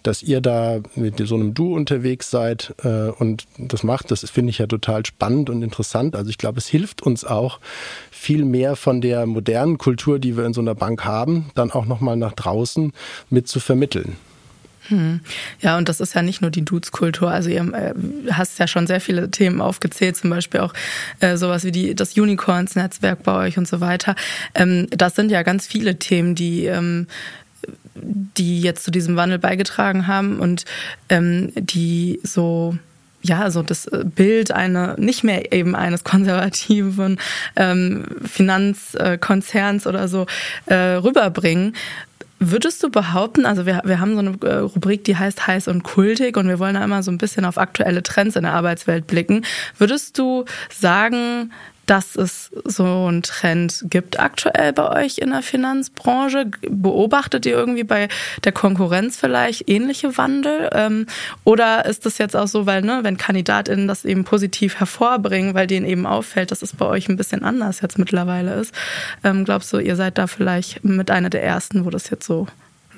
dass 0.02 0.22
ihr 0.22 0.40
da 0.40 0.80
mit 0.94 1.18
so 1.26 1.34
einem 1.34 1.54
Du 1.54 1.74
unterwegs 1.74 2.30
seid 2.30 2.74
äh, 2.84 3.08
und 3.10 3.46
das 3.58 3.82
macht, 3.82 4.10
das 4.10 4.28
finde 4.30 4.50
ich 4.50 4.58
ja 4.58 4.66
total 4.66 5.04
spannend 5.04 5.50
und 5.50 5.62
interessant. 5.62 6.14
Also 6.14 6.30
ich 6.30 6.38
glaube, 6.38 6.58
es 6.58 6.66
hilft 6.66 7.02
uns 7.02 7.24
auch 7.24 7.58
viel 8.10 8.44
mehr 8.44 8.76
von 8.76 9.00
der 9.00 9.26
modernen 9.26 9.78
Kultur, 9.78 10.18
die 10.18 10.36
wir 10.36 10.44
in 10.44 10.52
so 10.52 10.60
einer 10.60 10.74
Bank 10.74 11.04
haben, 11.04 11.50
dann 11.54 11.72
auch 11.72 11.86
nochmal 11.86 12.16
nach 12.16 12.34
draußen 12.34 12.92
mit 13.30 13.48
zu 13.48 13.58
vermitteln. 13.58 14.16
Hm. 14.88 15.20
Ja, 15.60 15.76
und 15.78 15.88
das 15.88 16.00
ist 16.00 16.14
ja 16.14 16.22
nicht 16.22 16.42
nur 16.42 16.50
die 16.50 16.64
Dudes-Kultur. 16.64 17.30
Also 17.30 17.50
ihr 17.50 17.62
äh, 17.72 17.94
hast 18.30 18.58
ja 18.58 18.66
schon 18.66 18.86
sehr 18.86 19.00
viele 19.00 19.30
Themen 19.30 19.60
aufgezählt, 19.60 20.16
zum 20.16 20.30
Beispiel 20.30 20.60
auch 20.60 20.74
äh, 21.20 21.36
sowas 21.36 21.64
wie 21.64 21.72
die, 21.72 21.94
das 21.94 22.16
Unicorns-Netzwerk 22.16 23.22
bei 23.22 23.46
euch 23.46 23.58
und 23.58 23.68
so 23.68 23.80
weiter. 23.80 24.14
Ähm, 24.54 24.86
das 24.90 25.14
sind 25.14 25.30
ja 25.30 25.42
ganz 25.42 25.66
viele 25.66 25.98
Themen, 25.98 26.34
die 26.34 26.66
ähm, 26.66 27.06
die 27.94 28.60
jetzt 28.60 28.84
zu 28.84 28.90
diesem 28.90 29.16
Wandel 29.16 29.38
beigetragen 29.38 30.06
haben 30.06 30.38
und 30.38 30.64
ähm, 31.08 31.52
die 31.56 32.20
so 32.22 32.76
ja, 33.22 33.50
so 33.50 33.62
das 33.62 33.90
Bild 34.14 34.52
eine, 34.52 34.94
nicht 34.98 35.24
mehr 35.24 35.52
eben 35.52 35.74
eines 35.74 36.04
konservativen 36.04 37.18
ähm, 37.56 38.04
Finanzkonzerns 38.24 39.86
oder 39.86 40.06
so 40.06 40.26
äh, 40.66 40.74
rüberbringen. 40.74 41.74
Würdest 42.38 42.82
du 42.82 42.90
behaupten, 42.90 43.46
also 43.46 43.64
wir, 43.64 43.80
wir 43.84 43.98
haben 43.98 44.14
so 44.14 44.18
eine 44.18 44.36
äh, 44.42 44.58
Rubrik, 44.58 45.04
die 45.04 45.16
heißt 45.16 45.46
heiß 45.46 45.68
und 45.68 45.84
kultig 45.84 46.36
und 46.36 46.48
wir 46.48 46.58
wollen 46.58 46.74
da 46.74 46.84
immer 46.84 47.02
so 47.02 47.10
ein 47.10 47.18
bisschen 47.18 47.44
auf 47.46 47.56
aktuelle 47.56 48.02
Trends 48.02 48.36
in 48.36 48.42
der 48.42 48.52
Arbeitswelt 48.52 49.06
blicken. 49.06 49.44
Würdest 49.78 50.18
du 50.18 50.44
sagen, 50.70 51.50
dass 51.86 52.16
es 52.16 52.50
so 52.64 52.84
einen 52.84 53.22
Trend 53.22 53.84
gibt 53.88 54.18
aktuell 54.18 54.72
bei 54.72 55.04
euch 55.04 55.18
in 55.18 55.30
der 55.30 55.42
Finanzbranche? 55.42 56.50
Beobachtet 56.68 57.46
ihr 57.46 57.52
irgendwie 57.52 57.84
bei 57.84 58.08
der 58.44 58.52
Konkurrenz 58.52 59.16
vielleicht 59.16 59.68
ähnliche 59.68 60.16
Wandel? 60.18 60.68
Ähm, 60.72 61.06
oder 61.44 61.86
ist 61.86 62.04
das 62.04 62.18
jetzt 62.18 62.36
auch 62.36 62.48
so, 62.48 62.66
weil, 62.66 62.82
ne, 62.82 63.00
wenn 63.02 63.16
KandidatInnen 63.16 63.88
das 63.88 64.04
eben 64.04 64.24
positiv 64.24 64.80
hervorbringen, 64.80 65.54
weil 65.54 65.66
denen 65.66 65.86
eben 65.86 66.06
auffällt, 66.06 66.50
dass 66.50 66.62
es 66.62 66.74
bei 66.74 66.86
euch 66.86 67.08
ein 67.08 67.16
bisschen 67.16 67.44
anders 67.44 67.80
jetzt 67.80 67.98
mittlerweile 67.98 68.54
ist? 68.54 68.74
Ähm, 69.22 69.44
glaubst 69.44 69.72
du, 69.72 69.78
ihr 69.78 69.96
seid 69.96 70.18
da 70.18 70.26
vielleicht 70.26 70.84
mit 70.84 71.10
einer 71.10 71.30
der 71.30 71.42
ersten, 71.42 71.84
wo 71.84 71.90
das 71.90 72.10
jetzt 72.10 72.26
so 72.26 72.46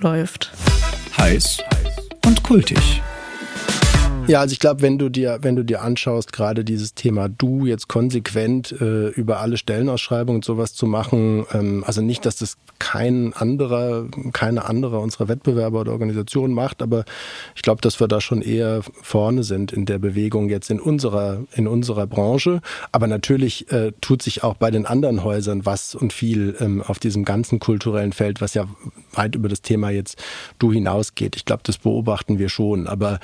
läuft? 0.00 0.50
Heiß 1.18 1.58
und 2.24 2.42
kultig. 2.42 3.02
Ja, 4.28 4.40
also 4.40 4.52
ich 4.52 4.60
glaube, 4.60 4.82
wenn 4.82 4.98
du 4.98 5.08
dir, 5.08 5.38
wenn 5.40 5.56
du 5.56 5.64
dir 5.64 5.80
anschaust, 5.80 6.34
gerade 6.34 6.62
dieses 6.62 6.92
Thema 6.92 7.30
Du 7.30 7.64
jetzt 7.64 7.88
konsequent 7.88 8.72
äh, 8.72 9.08
über 9.08 9.40
alle 9.40 9.56
Stellenausschreibungen 9.56 10.40
und 10.40 10.44
sowas 10.44 10.74
zu 10.74 10.84
machen, 10.84 11.46
ähm, 11.54 11.82
also 11.86 12.02
nicht, 12.02 12.26
dass 12.26 12.36
das 12.36 12.58
kein 12.78 13.32
anderer, 13.32 14.04
keine 14.34 14.66
andere 14.66 14.98
unserer 14.98 15.28
Wettbewerber 15.28 15.80
oder 15.80 15.92
Organisationen 15.92 16.52
macht, 16.52 16.82
aber 16.82 17.06
ich 17.56 17.62
glaube, 17.62 17.80
dass 17.80 18.00
wir 18.00 18.06
da 18.06 18.20
schon 18.20 18.42
eher 18.42 18.82
vorne 19.00 19.44
sind 19.44 19.72
in 19.72 19.86
der 19.86 19.98
Bewegung 19.98 20.50
jetzt 20.50 20.70
in 20.70 20.78
unserer, 20.78 21.44
in 21.54 21.66
unserer 21.66 22.06
Branche. 22.06 22.60
Aber 22.92 23.06
natürlich 23.06 23.72
äh, 23.72 23.92
tut 24.02 24.20
sich 24.20 24.44
auch 24.44 24.56
bei 24.56 24.70
den 24.70 24.84
anderen 24.84 25.24
Häusern 25.24 25.64
was 25.64 25.94
und 25.94 26.12
viel 26.12 26.54
ähm, 26.60 26.82
auf 26.82 26.98
diesem 26.98 27.24
ganzen 27.24 27.60
kulturellen 27.60 28.12
Feld, 28.12 28.42
was 28.42 28.52
ja 28.52 28.66
weit 29.12 29.34
über 29.34 29.48
das 29.48 29.62
Thema 29.62 29.88
jetzt 29.88 30.22
Du 30.58 30.70
hinausgeht. 30.70 31.34
Ich 31.34 31.46
glaube, 31.46 31.62
das 31.64 31.78
beobachten 31.78 32.38
wir 32.38 32.50
schon. 32.50 32.86
Aber 32.86 33.20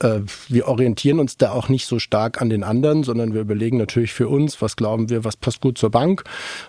äh, 0.00 0.20
wir 0.48 0.68
orientieren 0.68 1.18
uns 1.18 1.36
da 1.36 1.52
auch 1.52 1.68
nicht 1.68 1.86
so 1.86 1.98
stark 1.98 2.40
an 2.40 2.50
den 2.50 2.64
anderen, 2.64 3.02
sondern 3.02 3.34
wir 3.34 3.40
überlegen 3.40 3.76
natürlich 3.76 4.12
für 4.12 4.28
uns, 4.28 4.60
was 4.62 4.76
glauben 4.76 5.10
wir, 5.10 5.24
was 5.24 5.36
passt 5.36 5.60
gut 5.60 5.78
zur 5.78 5.90
Bank, 5.90 6.24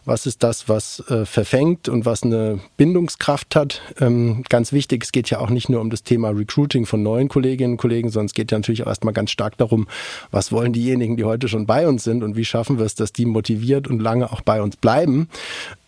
was 0.05 0.25
ist 0.25 0.43
das, 0.43 0.69
was 0.69 0.99
äh, 1.09 1.25
verfängt 1.25 1.89
und 1.89 2.05
was 2.05 2.23
eine 2.23 2.59
Bindungskraft 2.77 3.55
hat. 3.55 3.81
Ähm, 3.99 4.43
ganz 4.49 4.71
wichtig, 4.71 5.03
es 5.03 5.11
geht 5.11 5.29
ja 5.29 5.39
auch 5.39 5.49
nicht 5.49 5.69
nur 5.69 5.81
um 5.81 5.89
das 5.89 6.03
Thema 6.03 6.29
Recruiting 6.29 6.85
von 6.85 7.03
neuen 7.03 7.29
Kolleginnen 7.29 7.73
und 7.73 7.77
Kollegen, 7.77 8.09
sondern 8.09 8.27
es 8.27 8.33
geht 8.33 8.51
ja 8.51 8.57
natürlich 8.57 8.83
auch 8.83 8.87
erstmal 8.87 9.13
ganz 9.13 9.31
stark 9.31 9.57
darum, 9.57 9.87
was 10.31 10.51
wollen 10.51 10.73
diejenigen, 10.73 11.17
die 11.17 11.23
heute 11.23 11.47
schon 11.47 11.65
bei 11.65 11.87
uns 11.87 12.03
sind 12.03 12.23
und 12.23 12.35
wie 12.35 12.45
schaffen 12.45 12.79
wir 12.79 12.85
es, 12.85 12.95
dass 12.95 13.13
die 13.13 13.25
motiviert 13.25 13.87
und 13.87 13.99
lange 13.99 14.31
auch 14.31 14.41
bei 14.41 14.61
uns 14.61 14.75
bleiben. 14.75 15.29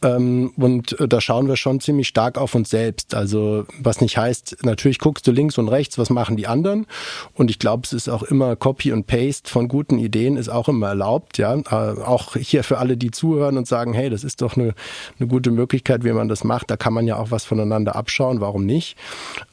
Ähm, 0.04 0.52
und 0.58 1.00
äh, 1.00 1.08
da 1.08 1.22
schauen 1.22 1.48
wir 1.48 1.56
schon 1.56 1.80
ziemlich 1.80 2.08
stark 2.08 2.38
auf 2.38 2.56
uns 2.56 2.70
selbst. 2.70 3.14
Also 3.14 3.66
was 3.80 4.02
nicht 4.02 4.18
heißt, 4.18 4.58
natürlich 4.64 5.00
guckst 5.00 5.28
du 5.28 5.32
links 5.32 5.58
und 5.58 5.70
rechts, 5.70 5.98
was 5.98 6.10
machen 6.10 6.38
die 6.38 6.48
anderen. 6.48 6.88
Und 7.34 7.52
ich 7.52 7.60
glaube, 7.60 7.84
es 7.86 7.94
ist 7.94 8.10
auch 8.10 8.24
immer 8.24 8.56
Copy 8.56 8.92
und 8.92 9.08
Paste 9.08 9.50
von 9.50 9.68
guten 9.68 10.00
Ideen 10.00 10.38
ist 10.38 10.50
auch 10.50 10.68
immer 10.68 10.90
erlaubt. 10.90 11.38
Ja, 11.38 11.56
äh, 11.56 12.02
auch 12.02 12.36
hier 12.36 12.64
für 12.64 12.80
alle, 12.80 12.98
die 12.98 13.12
zuhören 13.12 13.58
und 13.58 13.68
sagen, 13.68 13.94
hey, 13.94 14.10
das 14.10 14.24
ist 14.24 14.42
doch 14.42 14.58
eine, 14.58 14.74
eine 15.20 15.28
gute 15.28 15.52
Möglichkeit, 15.52 16.04
wie 16.04 16.14
man 16.14 16.28
das 16.28 16.44
macht. 16.44 16.72
Da 16.72 16.78
kann 16.78 16.94
man 16.94 17.08
ja 17.08 17.18
auch 17.18 17.32
was 17.32 17.46
voneinander 17.46 17.96
abschauen. 17.96 18.42
Warum 18.42 18.66
nicht? 18.66 18.98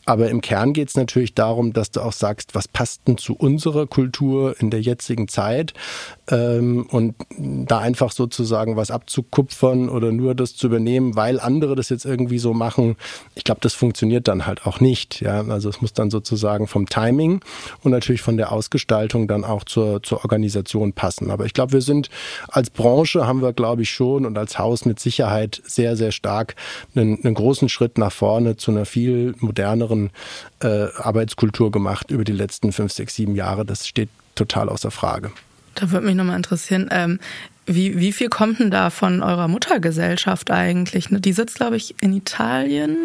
Aber 0.09 0.31
im 0.31 0.40
Kern 0.40 0.73
geht 0.73 0.88
es 0.88 0.97
natürlich 0.97 1.35
darum, 1.35 1.75
dass 1.75 1.90
du 1.90 2.01
auch 2.01 2.14
sagst, 2.14 2.55
was 2.55 2.66
passt 2.66 3.07
denn 3.07 3.18
zu 3.18 3.35
unserer 3.35 3.87
Kultur 3.87 4.59
in 4.59 4.71
der 4.71 4.81
jetzigen 4.81 5.29
Zeit 5.29 5.75
ähm, 6.31 6.87
und 6.90 7.14
da 7.37 7.81
einfach 7.81 8.11
sozusagen 8.11 8.77
was 8.77 8.90
abzukupfern 8.90 9.90
oder 9.90 10.11
nur 10.11 10.35
das 10.35 10.57
zu 10.57 10.68
übernehmen, 10.68 11.14
weil 11.14 11.38
andere 11.38 11.75
das 11.75 11.90
jetzt 11.90 12.07
irgendwie 12.07 12.38
so 12.38 12.55
machen. 12.55 12.97
Ich 13.35 13.44
glaube, 13.44 13.61
das 13.61 13.75
funktioniert 13.75 14.29
dann 14.29 14.47
halt 14.47 14.66
auch 14.66 14.81
nicht. 14.81 15.21
Ja, 15.21 15.42
also 15.47 15.68
es 15.68 15.83
muss 15.83 15.92
dann 15.92 16.11
sozusagen 16.11 16.68
vom 16.68 16.87
Timing 16.87 17.42
und 17.83 17.90
natürlich 17.90 18.23
von 18.23 18.38
der 18.38 18.51
Ausgestaltung 18.51 19.29
dann 19.29 19.44
auch 19.44 19.64
zur, 19.64 20.03
zur 20.03 20.25
Organisation 20.25 20.94
passen. 20.94 21.31
Aber 21.31 21.44
ich 21.44 21.53
glaube, 21.53 21.75
wir 21.75 21.83
sind 21.83 22.09
als 22.49 22.71
Branche 22.71 23.27
haben 23.27 23.42
wir, 23.42 23.53
glaube 23.53 23.83
ich, 23.83 23.90
schon 23.90 24.25
und 24.25 24.38
als 24.38 24.59
Haus 24.59 24.87
mit 24.87 25.01
Sicherheit 25.01 25.61
sehr, 25.66 25.99
sehr 25.99 26.12
stark 26.12 26.57
einen, 26.94 27.23
einen 27.23 27.35
großen 27.35 27.68
Schritt 27.68 27.99
nach 27.99 28.12
vorne 28.12 28.57
zu 28.57 28.71
einer 28.71 28.87
viel 28.87 29.35
moderneren 29.40 29.97
anderen 29.98 30.11
äh, 30.61 30.88
Arbeitskultur 30.96 31.70
gemacht 31.70 32.11
über 32.11 32.24
die 32.24 32.32
letzten 32.32 32.72
fünf, 32.72 32.92
sechs, 32.92 33.14
sieben 33.14 33.34
Jahre. 33.34 33.64
Das 33.64 33.87
steht 33.87 34.08
total 34.34 34.68
außer 34.68 34.90
Frage. 34.90 35.30
Da 35.74 35.90
würde 35.90 36.06
mich 36.06 36.16
nochmal 36.16 36.37
interessieren, 36.37 36.88
ähm, 36.90 37.20
wie, 37.70 37.98
wie 37.98 38.12
viel 38.12 38.30
kommt 38.30 38.61
denn 38.61 38.70
da 38.70 38.88
von 38.88 39.22
eurer 39.22 39.46
Muttergesellschaft 39.46 40.50
eigentlich? 40.50 41.08
Die 41.11 41.32
sitzt, 41.34 41.56
glaube 41.56 41.76
ich, 41.76 41.94
in 42.00 42.14
Italien, 42.14 42.96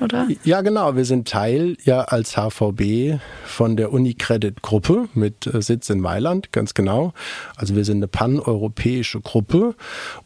oder? 0.00 0.26
Ja, 0.42 0.60
genau. 0.62 0.96
Wir 0.96 1.04
sind 1.04 1.28
Teil 1.28 1.76
ja 1.84 2.00
als 2.00 2.36
HVB 2.36 3.20
von 3.44 3.76
der 3.76 3.92
Unicredit-Gruppe 3.92 5.08
mit 5.14 5.46
äh, 5.46 5.62
Sitz 5.62 5.88
in 5.88 6.00
Mailand, 6.00 6.50
ganz 6.50 6.74
genau. 6.74 7.14
Also 7.56 7.76
wir 7.76 7.84
sind 7.84 7.98
eine 7.98 8.08
paneuropäische 8.08 9.20
Gruppe 9.20 9.76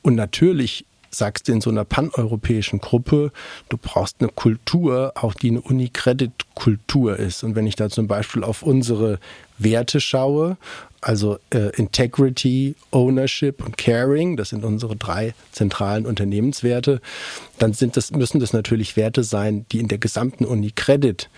und 0.00 0.14
natürlich 0.14 0.87
sagst 1.14 1.48
du 1.48 1.53
in 1.53 1.61
so 1.61 1.70
einer 1.70 1.85
paneuropäischen 1.85 2.81
Gruppe, 2.81 3.33
du 3.68 3.77
brauchst 3.77 4.16
eine 4.20 4.31
Kultur, 4.31 5.12
auch 5.14 5.35
die 5.35 5.51
eine 5.51 5.61
Unicredit-Kultur 5.61 7.18
ist. 7.18 7.44
Und 7.44 7.55
wenn 7.55 7.66
ich 7.66 7.77
da 7.77 7.90
zum 7.90 8.07
Beispiel 8.07 8.44
auf 8.44 8.62
unsere 8.62 9.18
Werte 9.59 10.01
schaue, 10.01 10.57
also 11.01 11.38
äh, 11.51 11.77
Integrity, 11.77 12.77
Ownership 12.92 13.64
und 13.64 13.77
Caring, 13.77 14.37
das 14.37 14.51
sind 14.51 14.64
unsere 14.64 14.96
drei 14.96 15.35
zentralen 15.51 16.07
Unternehmenswerte, 16.07 17.01
dann 17.59 17.72
sind 17.72 17.96
das, 17.96 18.12
müssen 18.12 18.40
das 18.40 18.53
natürlich 18.53 18.96
Werte 18.96 19.25
sein, 19.25 19.66
die 19.72 19.81
in 19.81 19.88
der 19.88 19.98
gesamten 19.98 20.44
Unicredit 20.44 21.29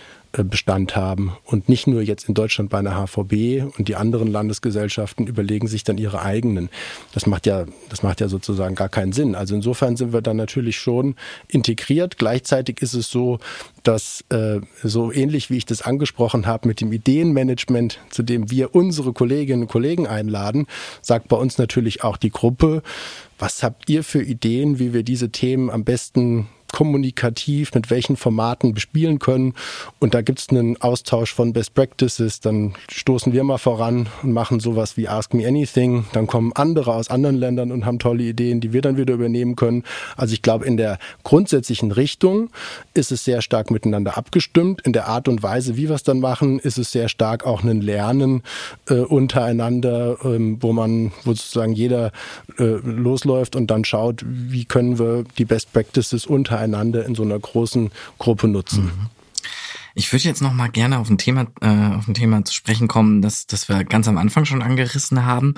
Bestand 0.43 0.95
haben 0.95 1.37
und 1.43 1.69
nicht 1.69 1.87
nur 1.87 2.01
jetzt 2.01 2.27
in 2.27 2.33
Deutschland 2.33 2.69
bei 2.69 2.79
einer 2.79 2.95
HVB 2.95 3.77
und 3.77 3.87
die 3.87 3.95
anderen 3.95 4.27
Landesgesellschaften 4.27 5.27
überlegen 5.27 5.67
sich 5.67 5.83
dann 5.83 5.97
ihre 5.97 6.21
eigenen. 6.21 6.69
Das 7.13 7.25
macht 7.25 7.45
ja, 7.45 7.65
das 7.89 8.03
macht 8.03 8.21
ja 8.21 8.27
sozusagen 8.27 8.75
gar 8.75 8.89
keinen 8.89 9.13
Sinn. 9.13 9.35
Also 9.35 9.55
insofern 9.55 9.95
sind 9.95 10.13
wir 10.13 10.21
dann 10.21 10.37
natürlich 10.37 10.77
schon 10.77 11.15
integriert. 11.47 12.17
Gleichzeitig 12.17 12.81
ist 12.81 12.93
es 12.93 13.09
so, 13.09 13.39
dass 13.83 14.25
äh, 14.29 14.61
so 14.83 15.11
ähnlich 15.11 15.49
wie 15.49 15.57
ich 15.57 15.65
das 15.65 15.81
angesprochen 15.81 16.45
habe 16.45 16.67
mit 16.67 16.81
dem 16.81 16.91
Ideenmanagement, 16.91 17.99
zu 18.09 18.23
dem 18.23 18.51
wir 18.51 18.75
unsere 18.75 19.13
Kolleginnen 19.13 19.63
und 19.63 19.67
Kollegen 19.69 20.07
einladen, 20.07 20.67
sagt 21.01 21.27
bei 21.27 21.37
uns 21.37 21.57
natürlich 21.57 22.03
auch 22.03 22.17
die 22.17 22.31
Gruppe, 22.31 22.81
was 23.37 23.63
habt 23.63 23.89
ihr 23.89 24.03
für 24.03 24.21
Ideen, 24.21 24.79
wie 24.79 24.93
wir 24.93 25.03
diese 25.03 25.29
Themen 25.29 25.69
am 25.69 25.83
besten 25.83 26.47
kommunikativ, 26.75 27.73
mit 27.73 27.89
welchen 27.89 28.17
Formaten 28.17 28.73
bespielen 28.73 29.19
können. 29.19 29.53
Und 29.99 30.13
da 30.13 30.21
gibt 30.21 30.39
es 30.39 30.49
einen 30.49 30.75
Austausch 30.81 31.33
von 31.33 31.53
Best 31.53 31.73
Practices. 31.73 32.41
Dann 32.41 32.73
stoßen 32.91 33.31
wir 33.31 33.45
mal 33.45 33.59
voran 33.59 34.07
und 34.23 34.33
machen 34.33 34.59
sowas 34.59 34.97
wie 34.97 35.07
Ask 35.07 35.33
Me 35.33 35.47
Anything. 35.47 36.03
Dann 36.11 36.27
kommen 36.27 36.51
andere 36.53 36.93
aus 36.93 37.09
anderen 37.09 37.37
Ländern 37.37 37.71
und 37.71 37.85
haben 37.85 37.97
tolle 37.97 38.23
Ideen, 38.23 38.59
die 38.59 38.73
wir 38.73 38.81
dann 38.81 38.97
wieder 38.97 39.13
übernehmen 39.13 39.55
können. 39.55 39.85
Also 40.17 40.33
ich 40.33 40.41
glaube, 40.41 40.65
in 40.65 40.75
der 40.75 40.99
grundsätzlichen 41.23 41.93
Richtung 41.93 42.49
ist 42.93 43.13
es 43.13 43.23
sehr 43.23 43.41
stark 43.41 43.71
miteinander 43.71 44.17
abgestimmt. 44.17 44.81
In 44.81 44.91
der 44.91 45.07
Art 45.07 45.29
und 45.29 45.41
Weise, 45.43 45.77
wie 45.77 45.87
wir 45.87 45.95
es 45.95 46.03
dann 46.03 46.19
machen, 46.19 46.59
ist 46.59 46.77
es 46.77 46.91
sehr 46.91 47.07
stark 47.07 47.45
auch 47.45 47.63
ein 47.63 47.79
Lernen 47.79 48.43
äh, 48.89 48.95
untereinander, 48.95 50.17
ähm, 50.25 50.57
wo 50.59 50.73
man, 50.73 51.13
wo 51.23 51.31
sozusagen 51.31 51.71
jeder 51.71 52.11
äh, 52.59 52.63
losläuft 52.83 53.55
und 53.55 53.71
dann 53.71 53.85
schaut, 53.85 54.25
wie 54.27 54.65
können 54.65 54.99
wir 54.99 55.23
die 55.37 55.45
Best 55.45 55.71
Practices 55.71 56.25
untereinander 56.25 56.64
miteinander 56.65 57.05
in 57.05 57.15
so 57.15 57.23
einer 57.23 57.39
großen 57.39 57.91
Gruppe 58.17 58.47
nutzen. 58.47 58.85
Mhm. 58.85 59.09
Ich 59.97 60.11
würde 60.11 60.25
jetzt 60.25 60.41
noch 60.41 60.51
mal 60.51 60.67
gerne 60.67 60.99
auf 60.99 61.09
ein 61.09 61.17
Thema, 61.17 61.47
äh, 61.61 61.95
auf 61.95 62.09
ein 62.09 62.13
Thema 62.13 62.43
zu 62.43 62.53
sprechen 62.53 62.89
kommen, 62.89 63.21
das, 63.21 63.47
das 63.47 63.69
wir 63.69 63.85
ganz 63.85 64.09
am 64.09 64.17
Anfang 64.17 64.43
schon 64.43 64.61
angerissen 64.61 65.23
haben. 65.23 65.53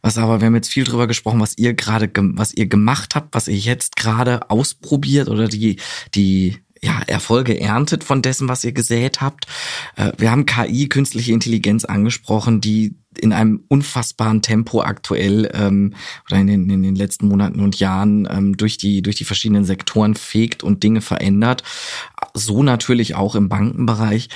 Was 0.00 0.16
aber, 0.16 0.40
wir 0.40 0.46
haben 0.46 0.54
jetzt 0.54 0.70
viel 0.70 0.84
drüber 0.84 1.06
gesprochen, 1.06 1.40
was 1.40 1.58
ihr 1.58 1.74
gerade, 1.74 2.10
was 2.14 2.54
ihr 2.54 2.66
gemacht 2.66 3.14
habt, 3.14 3.34
was 3.34 3.48
ihr 3.48 3.58
jetzt 3.58 3.96
gerade 3.96 4.48
ausprobiert 4.50 5.28
oder 5.28 5.46
die, 5.46 5.76
die 6.14 6.56
ja, 6.84 7.00
Erfolge 7.06 7.58
erntet 7.60 8.02
von 8.02 8.22
dessen, 8.22 8.48
was 8.48 8.64
ihr 8.64 8.72
gesät 8.72 9.20
habt. 9.20 9.46
Äh, 9.96 10.12
wir 10.18 10.30
haben 10.30 10.46
KI, 10.46 10.88
künstliche 10.88 11.32
Intelligenz 11.32 11.84
angesprochen, 11.84 12.60
die 12.60 12.96
in 13.18 13.32
einem 13.32 13.64
unfassbaren 13.68 14.42
Tempo 14.42 14.82
aktuell 14.82 15.50
ähm, 15.54 15.94
oder 16.26 16.40
in 16.40 16.46
den, 16.46 16.70
in 16.70 16.82
den 16.82 16.96
letzten 16.96 17.28
Monaten 17.28 17.60
und 17.60 17.78
Jahren 17.78 18.26
ähm, 18.30 18.56
durch 18.56 18.78
die 18.78 19.02
durch 19.02 19.16
die 19.16 19.24
verschiedenen 19.24 19.64
Sektoren 19.64 20.14
fegt 20.14 20.62
und 20.62 20.82
Dinge 20.82 21.02
verändert. 21.02 21.62
So 22.34 22.62
natürlich 22.62 23.14
auch 23.14 23.34
im 23.34 23.48
Bankenbereich. 23.48 24.28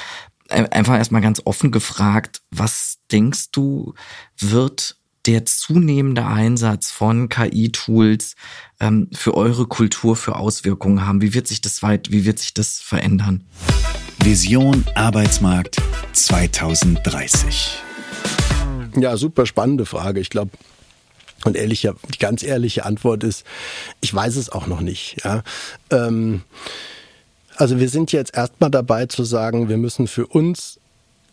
Einfach 0.49 0.97
erstmal 0.97 1.23
ganz 1.23 1.43
offen 1.45 1.73
gefragt, 1.73 2.43
was 2.53 2.99
denkst 3.11 3.51
du, 3.51 3.95
wird 4.39 4.97
der 5.27 5.45
zunehmende 5.45 6.25
Einsatz 6.25 6.91
von 6.91 7.29
KI-Tools 7.29 8.37
ähm, 8.81 9.09
für 9.13 9.35
eure 9.35 9.67
Kultur 9.67 10.17
für 10.17 10.37
Auswirkungen 10.37 11.07
haben? 11.07 11.21
Wie 11.21 11.35
wird 11.35 11.49
sich 11.49 11.61
das 11.61 11.83
weit, 11.83 12.13
wie 12.13 12.25
wird 12.25 12.39
sich 12.39 12.55
das 12.55 12.81
verändern? 12.81 13.45
Vision 14.23 14.85
Arbeitsmarkt 14.95 15.79
2030. 16.13 17.79
Ja, 18.97 19.17
super 19.17 19.47
spannende 19.47 19.85
Frage. 19.85 20.21
Ich 20.21 20.31
glaube, 20.31 20.53
und 21.45 21.57
ehrlich, 21.57 21.89
die 22.13 22.19
ganz 22.19 22.43
ehrliche 22.43 22.85
Antwort 22.85 23.23
ist, 23.23 23.45
ich 24.01 24.13
weiß 24.13 24.37
es 24.37 24.51
auch 24.51 24.67
noch 24.67 24.81
nicht. 24.81 25.23
Ja. 25.25 25.43
Ähm, 25.91 26.43
also 27.57 27.79
wir 27.79 27.89
sind 27.89 28.13
jetzt 28.13 28.37
erstmal 28.37 28.71
dabei 28.71 29.07
zu 29.07 29.25
sagen, 29.25 29.69
wir 29.69 29.77
müssen 29.77 30.09
für 30.09 30.27
uns 30.27 30.81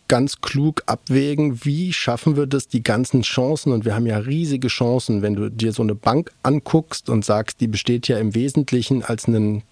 ganz 0.08 0.40
klug 0.40 0.82
abwägen, 0.86 1.64
wie 1.64 1.92
schaffen 1.92 2.36
wir 2.36 2.46
das, 2.46 2.68
die 2.68 2.82
ganzen 2.82 3.22
Chancen, 3.22 3.72
und 3.72 3.84
wir 3.84 3.94
haben 3.94 4.06
ja 4.06 4.18
riesige 4.18 4.68
Chancen, 4.68 5.22
wenn 5.22 5.34
du 5.34 5.50
dir 5.50 5.72
so 5.72 5.82
eine 5.82 5.94
Bank 5.94 6.32
anguckst 6.42 7.08
und 7.08 7.24
sagst, 7.24 7.60
die 7.60 7.68
besteht 7.68 8.08
ja 8.08 8.18
im 8.18 8.34
Wesentlichen 8.34 9.02
als 9.02 9.26
ein 9.26 9.62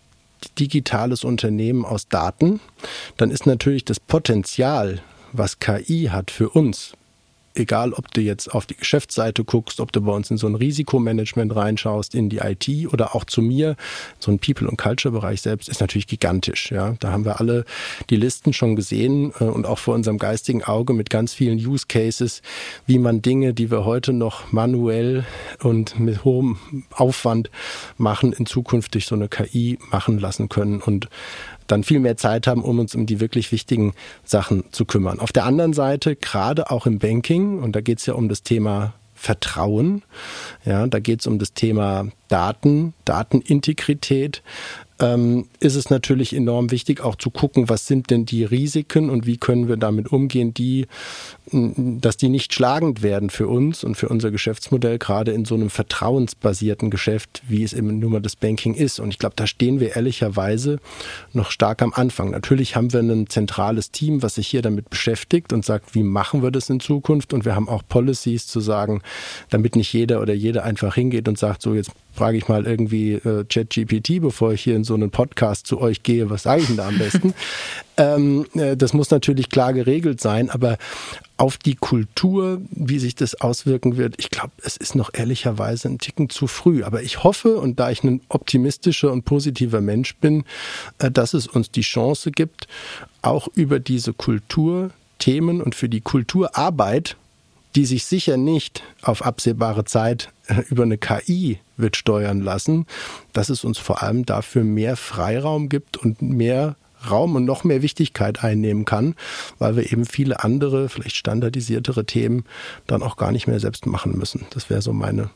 digitales 0.58 1.24
Unternehmen 1.24 1.84
aus 1.84 2.08
Daten, 2.08 2.60
dann 3.16 3.30
ist 3.30 3.46
natürlich 3.46 3.84
das 3.84 4.00
Potenzial, 4.00 5.00
was 5.32 5.60
KI 5.60 6.08
hat 6.10 6.30
für 6.30 6.50
uns, 6.50 6.94
egal 7.54 7.92
ob 7.92 8.12
du 8.12 8.20
jetzt 8.20 8.54
auf 8.54 8.66
die 8.66 8.76
Geschäftsseite 8.76 9.44
guckst, 9.44 9.80
ob 9.80 9.92
du 9.92 10.00
bei 10.00 10.12
uns 10.12 10.30
in 10.30 10.36
so 10.36 10.46
ein 10.46 10.54
Risikomanagement 10.54 11.54
reinschaust, 11.54 12.14
in 12.14 12.28
die 12.28 12.38
IT 12.38 12.92
oder 12.92 13.14
auch 13.14 13.24
zu 13.24 13.42
mir, 13.42 13.76
so 14.18 14.30
ein 14.30 14.38
People- 14.38 14.68
und 14.68 14.76
Culture-Bereich 14.76 15.42
selbst, 15.42 15.68
ist 15.68 15.80
natürlich 15.80 16.06
gigantisch. 16.06 16.70
Ja, 16.70 16.94
da 17.00 17.12
haben 17.12 17.24
wir 17.24 17.40
alle 17.40 17.64
die 18.10 18.16
Listen 18.16 18.52
schon 18.52 18.76
gesehen 18.76 19.32
äh, 19.40 19.44
und 19.44 19.66
auch 19.66 19.78
vor 19.78 19.94
unserem 19.94 20.18
geistigen 20.18 20.64
Auge 20.64 20.92
mit 20.92 21.10
ganz 21.10 21.34
vielen 21.34 21.58
Use 21.58 21.86
Cases, 21.88 22.42
wie 22.86 22.98
man 22.98 23.22
Dinge, 23.22 23.54
die 23.54 23.70
wir 23.70 23.84
heute 23.84 24.12
noch 24.12 24.52
manuell 24.52 25.24
und 25.62 25.98
mit 25.98 26.24
hohem 26.24 26.58
Aufwand 26.90 27.50
machen, 27.98 28.32
in 28.32 28.46
Zukunft 28.46 28.94
durch 28.94 29.06
so 29.06 29.14
eine 29.14 29.28
KI 29.28 29.78
machen 29.90 30.18
lassen 30.18 30.48
können 30.48 30.80
und 30.80 31.08
dann 31.72 31.84
viel 31.84 32.00
mehr 32.00 32.16
Zeit 32.16 32.46
haben, 32.46 32.62
um 32.62 32.78
uns 32.78 32.94
um 32.94 33.06
die 33.06 33.18
wirklich 33.18 33.50
wichtigen 33.50 33.94
Sachen 34.24 34.64
zu 34.72 34.84
kümmern. 34.84 35.18
Auf 35.20 35.32
der 35.32 35.44
anderen 35.44 35.72
Seite, 35.72 36.16
gerade 36.16 36.70
auch 36.70 36.86
im 36.86 36.98
Banking, 36.98 37.58
und 37.60 37.74
da 37.74 37.80
geht 37.80 37.98
es 37.98 38.06
ja 38.06 38.14
um 38.14 38.28
das 38.28 38.42
Thema 38.42 38.92
Vertrauen, 39.14 40.02
ja, 40.64 40.86
da 40.86 40.98
geht 40.98 41.20
es 41.20 41.26
um 41.26 41.38
das 41.38 41.54
Thema 41.54 42.08
Daten, 42.28 42.92
Datenintegrität, 43.04 44.42
ähm, 45.02 45.46
ist 45.60 45.74
es 45.74 45.90
natürlich 45.90 46.34
enorm 46.34 46.70
wichtig, 46.70 47.00
auch 47.00 47.16
zu 47.16 47.30
gucken, 47.30 47.68
was 47.68 47.86
sind 47.86 48.10
denn 48.10 48.24
die 48.24 48.44
Risiken 48.44 49.10
und 49.10 49.26
wie 49.26 49.36
können 49.36 49.68
wir 49.68 49.76
damit 49.76 50.12
umgehen, 50.12 50.54
die, 50.54 50.86
dass 51.50 52.16
die 52.16 52.28
nicht 52.28 52.54
schlagend 52.54 53.02
werden 53.02 53.28
für 53.28 53.48
uns 53.48 53.84
und 53.84 53.96
für 53.96 54.08
unser 54.08 54.30
Geschäftsmodell, 54.30 54.98
gerade 54.98 55.32
in 55.32 55.44
so 55.44 55.54
einem 55.56 55.70
vertrauensbasierten 55.70 56.90
Geschäft, 56.90 57.42
wie 57.48 57.64
es 57.64 57.72
eben 57.72 57.98
nur 57.98 58.10
mal 58.10 58.22
das 58.22 58.36
Banking 58.36 58.74
ist. 58.74 59.00
Und 59.00 59.10
ich 59.10 59.18
glaube, 59.18 59.34
da 59.36 59.46
stehen 59.46 59.80
wir 59.80 59.96
ehrlicherweise 59.96 60.78
noch 61.32 61.50
stark 61.50 61.82
am 61.82 61.92
Anfang. 61.92 62.30
Natürlich 62.30 62.76
haben 62.76 62.92
wir 62.92 63.00
ein 63.00 63.28
zentrales 63.28 63.90
Team, 63.90 64.22
was 64.22 64.36
sich 64.36 64.46
hier 64.46 64.62
damit 64.62 64.88
beschäftigt 64.88 65.52
und 65.52 65.64
sagt, 65.64 65.94
wie 65.94 66.04
machen 66.04 66.42
wir 66.42 66.52
das 66.52 66.70
in 66.70 66.80
Zukunft? 66.80 67.34
Und 67.34 67.44
wir 67.44 67.56
haben 67.56 67.68
auch 67.68 67.82
Policies 67.88 68.46
zu 68.46 68.60
sagen, 68.60 69.02
damit 69.50 69.74
nicht 69.74 69.92
jeder 69.92 70.20
oder 70.20 70.32
jede 70.32 70.62
einfach 70.62 70.94
hingeht 70.94 71.28
und 71.28 71.38
sagt, 71.38 71.62
so 71.62 71.74
jetzt 71.74 71.90
frage 72.12 72.36
ich 72.36 72.48
mal 72.48 72.66
irgendwie 72.66 73.14
äh, 73.14 73.44
ChatGPT, 73.44 74.20
bevor 74.20 74.52
ich 74.52 74.62
hier 74.62 74.76
in 74.76 74.84
so 74.84 74.94
einen 74.94 75.10
Podcast 75.10 75.66
zu 75.66 75.80
euch 75.80 76.02
gehe, 76.02 76.30
was 76.30 76.44
sage 76.44 76.62
ich 76.62 76.66
denn 76.68 76.76
da 76.76 76.88
am 76.88 76.98
besten? 76.98 77.34
ähm, 77.96 78.46
äh, 78.54 78.76
das 78.76 78.92
muss 78.92 79.10
natürlich 79.10 79.48
klar 79.48 79.72
geregelt 79.72 80.20
sein, 80.20 80.50
aber 80.50 80.78
auf 81.38 81.56
die 81.56 81.74
Kultur, 81.74 82.60
wie 82.70 82.98
sich 82.98 83.14
das 83.14 83.40
auswirken 83.40 83.96
wird, 83.96 84.14
ich 84.18 84.30
glaube, 84.30 84.52
es 84.62 84.76
ist 84.76 84.94
noch 84.94 85.10
ehrlicherweise 85.12 85.88
ein 85.88 85.98
Ticken 85.98 86.30
zu 86.30 86.46
früh. 86.46 86.84
Aber 86.84 87.02
ich 87.02 87.24
hoffe, 87.24 87.56
und 87.56 87.80
da 87.80 87.90
ich 87.90 88.04
ein 88.04 88.20
optimistischer 88.28 89.10
und 89.10 89.24
positiver 89.24 89.80
Mensch 89.80 90.14
bin, 90.16 90.44
äh, 90.98 91.10
dass 91.10 91.34
es 91.34 91.46
uns 91.46 91.70
die 91.70 91.80
Chance 91.80 92.30
gibt, 92.30 92.68
auch 93.22 93.48
über 93.54 93.80
diese 93.80 94.12
Kulturthemen 94.12 95.60
und 95.60 95.74
für 95.74 95.88
die 95.88 96.00
Kulturarbeit 96.00 97.16
die 97.74 97.86
sich 97.86 98.04
sicher 98.04 98.36
nicht 98.36 98.82
auf 99.02 99.24
absehbare 99.24 99.84
Zeit 99.84 100.30
äh, 100.46 100.62
über 100.68 100.82
eine 100.82 100.98
KI 100.98 101.58
wird 101.76 101.96
steuern 101.96 102.40
lassen, 102.40 102.86
dass 103.32 103.48
es 103.48 103.64
uns 103.64 103.78
vor 103.78 104.02
allem 104.02 104.26
dafür 104.26 104.64
mehr 104.64 104.96
Freiraum 104.96 105.68
gibt 105.68 105.96
und 105.96 106.22
mehr 106.22 106.76
Raum 107.10 107.34
und 107.34 107.44
noch 107.44 107.64
mehr 107.64 107.82
Wichtigkeit 107.82 108.44
einnehmen 108.44 108.84
kann, 108.84 109.14
weil 109.58 109.76
wir 109.76 109.90
eben 109.90 110.04
viele 110.04 110.44
andere, 110.44 110.88
vielleicht 110.88 111.16
standardisiertere 111.16 112.04
Themen 112.04 112.44
dann 112.86 113.02
auch 113.02 113.16
gar 113.16 113.32
nicht 113.32 113.48
mehr 113.48 113.60
selbst 113.60 113.86
machen 113.86 114.16
müssen. 114.16 114.46
Das 114.50 114.70
wäre 114.70 114.82
so 114.82 114.92
meine 114.92 115.30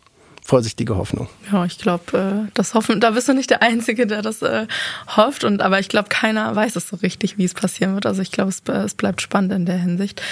vorsichtige 0.47 0.97
Hoffnung. 0.97 1.29
Ja, 1.51 1.65
ich 1.65 1.79
glaube, 1.79 2.47
äh, 2.47 2.51
das 2.55 2.75
hoffen, 2.75 3.01
da 3.01 3.11
bist 3.11 3.29
du 3.29 3.35
nicht 3.35 3.51
der 3.51 3.63
Einzige, 3.63 4.07
der 4.07 4.23
das 4.23 4.43
äh, 4.43 4.67
hofft. 5.17 5.43
Und 5.43 5.61
aber 5.61 5.81
ich 5.81 5.89
glaube, 5.89 6.09
keiner 6.09 6.55
weiß 6.55 6.77
es 6.77 6.89
so 6.89 6.97
richtig, 6.97 7.37
wie 7.37 7.45
es 7.45 7.53
passieren 7.53 7.95
wird. 7.95 8.07
Also 8.07 8.23
ich 8.23 8.31
glaube, 8.31 8.51
es, 8.51 8.63
es, 8.73 8.95
bleibt 8.95 9.21
spannend 9.21 9.53
in 9.53 9.67
der 9.67 9.77
Hinsicht. 9.77 10.23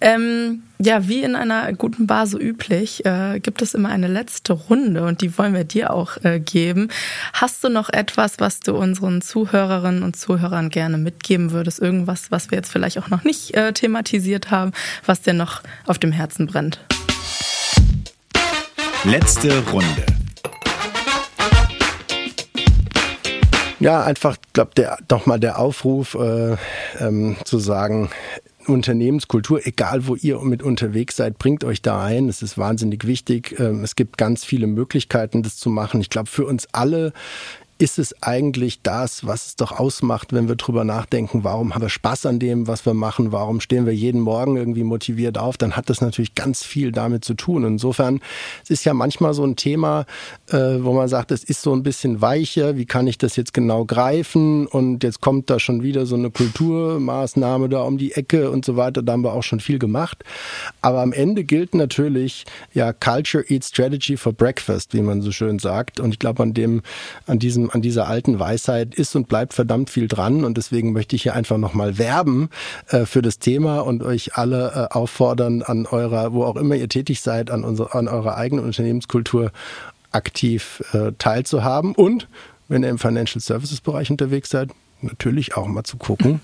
Ähm, 0.00 0.62
ja, 0.78 1.08
wie 1.08 1.22
in 1.22 1.36
einer 1.36 1.72
guten 1.72 2.06
Bar 2.06 2.26
so 2.26 2.38
üblich, 2.38 3.06
äh, 3.06 3.40
gibt 3.40 3.62
es 3.62 3.72
immer 3.72 3.88
eine 3.88 4.08
letzte 4.08 4.52
Runde 4.52 5.04
und 5.04 5.22
die 5.22 5.38
wollen 5.38 5.54
wir 5.54 5.64
dir 5.64 5.92
auch 5.92 6.22
äh, 6.22 6.38
geben. 6.38 6.88
Hast 7.32 7.64
du 7.64 7.70
noch 7.70 7.88
etwas, 7.88 8.40
was 8.40 8.60
du 8.60 8.76
unseren 8.76 9.22
Zuhörerinnen 9.22 10.02
und 10.02 10.16
Zuhörern 10.16 10.68
gerne 10.68 10.98
mitgeben 10.98 11.52
würdest? 11.52 11.80
Irgendwas, 11.80 12.30
was 12.30 12.50
wir 12.50 12.58
jetzt 12.58 12.70
vielleicht 12.70 12.98
auch 12.98 13.08
noch 13.08 13.24
nicht 13.24 13.54
äh, 13.54 13.72
thematisiert 13.72 14.50
haben, 14.50 14.72
was 15.06 15.22
dir 15.22 15.34
noch 15.34 15.62
auf 15.86 15.98
dem 15.98 16.12
Herzen 16.12 16.46
brennt? 16.46 16.80
Letzte 19.04 19.66
Runde. 19.72 20.06
Ja, 23.80 24.04
einfach, 24.04 24.36
glaube 24.52 24.70
der 24.76 24.96
doch 25.08 25.26
mal 25.26 25.40
der 25.40 25.58
Aufruf 25.58 26.14
äh, 26.14 26.56
ähm, 27.00 27.36
zu 27.44 27.58
sagen, 27.58 28.10
Unternehmenskultur, 28.68 29.66
egal 29.66 30.06
wo 30.06 30.14
ihr 30.14 30.38
mit 30.38 30.62
unterwegs 30.62 31.16
seid, 31.16 31.36
bringt 31.38 31.64
euch 31.64 31.82
da 31.82 32.04
ein. 32.04 32.28
Es 32.28 32.42
ist 32.42 32.58
wahnsinnig 32.58 33.04
wichtig. 33.04 33.58
Ähm, 33.58 33.82
es 33.82 33.96
gibt 33.96 34.18
ganz 34.18 34.44
viele 34.44 34.68
Möglichkeiten, 34.68 35.42
das 35.42 35.56
zu 35.56 35.68
machen. 35.68 36.00
Ich 36.00 36.08
glaube, 36.08 36.30
für 36.30 36.46
uns 36.46 36.68
alle 36.70 37.12
ist 37.82 37.98
es 37.98 38.14
eigentlich 38.22 38.80
das, 38.82 39.26
was 39.26 39.46
es 39.46 39.56
doch 39.56 39.72
ausmacht, 39.72 40.32
wenn 40.32 40.46
wir 40.46 40.54
drüber 40.54 40.84
nachdenken, 40.84 41.42
warum 41.42 41.74
haben 41.74 41.82
wir 41.82 41.88
Spaß 41.88 42.26
an 42.26 42.38
dem, 42.38 42.68
was 42.68 42.86
wir 42.86 42.94
machen, 42.94 43.32
warum 43.32 43.58
stehen 43.58 43.86
wir 43.86 43.92
jeden 43.92 44.20
Morgen 44.20 44.56
irgendwie 44.56 44.84
motiviert 44.84 45.36
auf, 45.36 45.56
dann 45.56 45.74
hat 45.74 45.90
das 45.90 46.00
natürlich 46.00 46.36
ganz 46.36 46.62
viel 46.62 46.92
damit 46.92 47.24
zu 47.24 47.34
tun. 47.34 47.64
Insofern, 47.64 48.20
es 48.62 48.70
ist 48.70 48.84
ja 48.84 48.94
manchmal 48.94 49.34
so 49.34 49.44
ein 49.44 49.56
Thema, 49.56 50.06
äh, 50.50 50.56
wo 50.78 50.92
man 50.92 51.08
sagt, 51.08 51.32
es 51.32 51.42
ist 51.42 51.60
so 51.60 51.74
ein 51.74 51.82
bisschen 51.82 52.20
weicher, 52.20 52.76
wie 52.76 52.86
kann 52.86 53.08
ich 53.08 53.18
das 53.18 53.34
jetzt 53.34 53.52
genau 53.52 53.84
greifen 53.84 54.68
und 54.68 55.02
jetzt 55.02 55.20
kommt 55.20 55.50
da 55.50 55.58
schon 55.58 55.82
wieder 55.82 56.06
so 56.06 56.14
eine 56.14 56.30
Kulturmaßnahme 56.30 57.68
da 57.68 57.82
um 57.82 57.98
die 57.98 58.12
Ecke 58.12 58.52
und 58.52 58.64
so 58.64 58.76
weiter, 58.76 59.02
da 59.02 59.14
haben 59.14 59.24
wir 59.24 59.32
auch 59.32 59.42
schon 59.42 59.58
viel 59.58 59.80
gemacht. 59.80 60.22
Aber 60.82 61.02
am 61.02 61.12
Ende 61.12 61.42
gilt 61.42 61.74
natürlich, 61.74 62.44
ja, 62.74 62.92
Culture 62.92 63.44
eats 63.48 63.70
Strategy 63.70 64.16
for 64.16 64.32
Breakfast, 64.32 64.94
wie 64.94 65.02
man 65.02 65.20
so 65.20 65.32
schön 65.32 65.58
sagt. 65.58 65.98
Und 65.98 66.12
ich 66.12 66.20
glaube, 66.20 66.44
an 66.44 66.54
dem, 66.54 66.82
an 67.26 67.40
diesem 67.40 67.71
an 67.72 67.82
dieser 67.82 68.06
alten 68.06 68.38
Weisheit 68.38 68.94
ist 68.94 69.16
und 69.16 69.28
bleibt 69.28 69.54
verdammt 69.54 69.90
viel 69.90 70.08
dran. 70.08 70.44
Und 70.44 70.56
deswegen 70.56 70.92
möchte 70.92 71.16
ich 71.16 71.22
hier 71.22 71.34
einfach 71.34 71.58
nochmal 71.58 71.98
werben 71.98 72.50
äh, 72.88 73.06
für 73.06 73.22
das 73.22 73.38
Thema 73.38 73.80
und 73.80 74.02
euch 74.02 74.36
alle 74.36 74.88
äh, 74.90 74.94
auffordern, 74.94 75.62
an 75.62 75.86
eurer, 75.86 76.32
wo 76.32 76.44
auch 76.44 76.56
immer 76.56 76.74
ihr 76.76 76.88
tätig 76.88 77.20
seid, 77.20 77.50
an, 77.50 77.64
unsere, 77.64 77.94
an 77.94 78.08
eurer 78.08 78.36
eigenen 78.36 78.64
Unternehmenskultur 78.64 79.52
aktiv 80.10 80.82
äh, 80.92 81.12
teilzuhaben. 81.18 81.94
Und 81.94 82.28
wenn 82.68 82.82
ihr 82.82 82.90
im 82.90 82.98
Financial 82.98 83.40
Services 83.40 83.80
Bereich 83.80 84.10
unterwegs 84.10 84.50
seid, 84.50 84.70
natürlich 85.02 85.56
auch 85.56 85.66
mal 85.66 85.84
zu 85.84 85.96
gucken, 85.96 86.40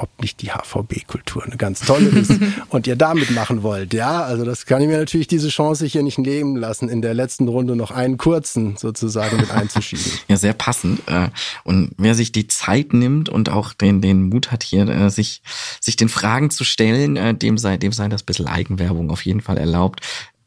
ob 0.00 0.08
nicht 0.20 0.40
die 0.40 0.50
HVB-Kultur 0.50 1.44
eine 1.44 1.56
ganz 1.56 1.80
tolle 1.80 2.08
ist 2.08 2.32
und 2.70 2.86
ihr 2.86 2.96
damit 2.96 3.30
machen 3.32 3.62
wollt. 3.62 3.92
Ja, 3.92 4.22
also 4.22 4.44
das 4.44 4.64
kann 4.64 4.80
ich 4.80 4.88
mir 4.88 4.98
natürlich 4.98 5.26
diese 5.26 5.48
Chance 5.48 5.84
hier 5.86 6.02
nicht 6.02 6.18
nehmen 6.18 6.56
lassen, 6.56 6.88
in 6.88 7.02
der 7.02 7.12
letzten 7.12 7.48
Runde 7.48 7.76
noch 7.76 7.90
einen 7.90 8.16
kurzen 8.16 8.76
sozusagen 8.76 9.36
mit 9.36 9.50
einzuschieben. 9.50 10.04
ja, 10.28 10.36
sehr 10.36 10.54
passend. 10.54 11.00
Äh, 11.06 11.28
und 11.64 11.92
wer 11.98 12.14
sich 12.14 12.32
die 12.32 12.46
Zeit 12.46 12.94
nimmt 12.94 13.28
und 13.28 13.50
auch 13.50 13.74
den, 13.74 14.00
den 14.00 14.22
Mut 14.22 14.50
hat, 14.50 14.62
hier 14.62 14.88
äh, 14.88 15.10
sich, 15.10 15.42
sich 15.80 15.96
den 15.96 16.08
Fragen 16.08 16.50
zu 16.50 16.64
stellen, 16.64 17.16
äh, 17.16 17.34
dem 17.34 17.58
sei, 17.58 17.76
dem 17.76 17.92
sei 17.92 18.08
das 18.08 18.22
bisschen 18.22 18.46
Eigenwerbung 18.46 19.10
auf 19.10 19.24
jeden 19.24 19.42
Fall 19.42 19.58
erlaubt 19.58 20.00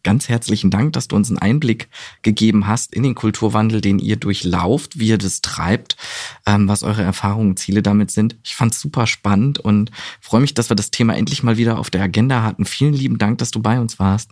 ganz 0.03 0.29
herzlichen 0.29 0.69
Dank, 0.69 0.93
dass 0.93 1.07
du 1.07 1.15
uns 1.15 1.29
einen 1.29 1.39
Einblick 1.39 1.87
gegeben 2.21 2.67
hast 2.67 2.93
in 2.93 3.03
den 3.03 3.15
Kulturwandel, 3.15 3.81
den 3.81 3.99
ihr 3.99 4.17
durchlauft, 4.17 4.99
wie 4.99 5.07
ihr 5.07 5.17
das 5.17 5.41
treibt, 5.41 5.97
ähm, 6.45 6.67
was 6.67 6.83
eure 6.83 7.03
Erfahrungen 7.03 7.51
und 7.51 7.59
Ziele 7.59 7.81
damit 7.81 8.11
sind. 8.11 8.35
Ich 8.43 8.55
fand 8.55 8.73
es 8.73 8.81
super 8.81 9.07
spannend 9.07 9.59
und 9.59 9.91
freue 10.21 10.41
mich, 10.41 10.53
dass 10.53 10.69
wir 10.69 10.75
das 10.75 10.91
Thema 10.91 11.15
endlich 11.15 11.43
mal 11.43 11.57
wieder 11.57 11.79
auf 11.79 11.89
der 11.89 12.03
Agenda 12.03 12.43
hatten. 12.43 12.65
Vielen 12.65 12.93
lieben 12.93 13.17
Dank, 13.17 13.37
dass 13.39 13.51
du 13.51 13.61
bei 13.61 13.79
uns 13.79 13.99
warst. 13.99 14.31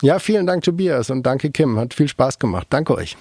Ja, 0.00 0.18
vielen 0.18 0.46
Dank, 0.46 0.64
Tobias, 0.64 1.10
und 1.10 1.24
danke, 1.24 1.50
Kim. 1.50 1.78
Hat 1.78 1.92
viel 1.92 2.08
Spaß 2.08 2.38
gemacht. 2.38 2.68
Danke 2.70 2.94
euch. 2.94 3.16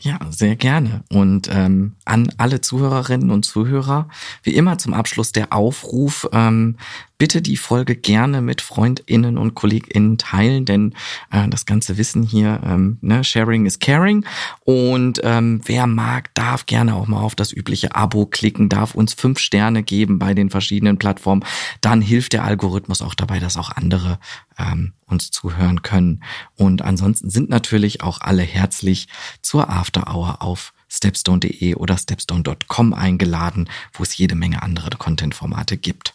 Ja, 0.00 0.18
sehr 0.30 0.56
gerne. 0.56 1.04
Und 1.10 1.48
ähm, 1.52 1.94
an 2.06 2.32
alle 2.38 2.62
Zuhörerinnen 2.62 3.30
und 3.30 3.44
Zuhörer, 3.44 4.08
wie 4.42 4.54
immer 4.54 4.78
zum 4.78 4.94
Abschluss 4.94 5.32
der 5.32 5.52
Aufruf, 5.52 6.26
ähm, 6.32 6.76
bitte 7.20 7.42
die 7.42 7.58
Folge 7.58 7.96
gerne 7.96 8.40
mit 8.40 8.62
FreundInnen 8.62 9.36
und 9.36 9.54
KollegInnen 9.54 10.16
teilen, 10.16 10.64
denn 10.64 10.94
äh, 11.30 11.46
das 11.50 11.66
ganze 11.66 11.98
Wissen 11.98 12.22
hier, 12.22 12.62
ähm, 12.64 12.96
ne, 13.02 13.22
Sharing 13.22 13.66
is 13.66 13.78
Caring. 13.78 14.24
Und 14.64 15.20
ähm, 15.22 15.60
wer 15.66 15.86
mag, 15.86 16.34
darf 16.34 16.64
gerne 16.64 16.94
auch 16.94 17.06
mal 17.06 17.20
auf 17.20 17.34
das 17.34 17.52
übliche 17.52 17.94
Abo 17.94 18.24
klicken, 18.24 18.70
darf 18.70 18.94
uns 18.94 19.12
fünf 19.12 19.38
Sterne 19.38 19.82
geben 19.82 20.18
bei 20.18 20.32
den 20.32 20.48
verschiedenen 20.48 20.96
Plattformen. 20.96 21.44
Dann 21.82 22.00
hilft 22.00 22.32
der 22.32 22.44
Algorithmus 22.44 23.02
auch 23.02 23.14
dabei, 23.14 23.38
dass 23.38 23.58
auch 23.58 23.70
andere 23.70 24.18
ähm, 24.58 24.94
uns 25.04 25.30
zuhören 25.30 25.82
können. 25.82 26.22
Und 26.56 26.80
ansonsten 26.80 27.28
sind 27.28 27.50
natürlich 27.50 28.02
auch 28.02 28.22
alle 28.22 28.44
herzlich 28.44 29.08
zur 29.42 29.68
After 29.68 30.08
Hour 30.08 30.40
auf 30.40 30.72
stepstone.de 30.88 31.74
oder 31.74 31.98
stepstone.com 31.98 32.94
eingeladen, 32.94 33.68
wo 33.92 34.04
es 34.04 34.16
jede 34.16 34.36
Menge 34.36 34.62
andere 34.62 34.88
Content-Formate 34.96 35.76
gibt. 35.76 36.14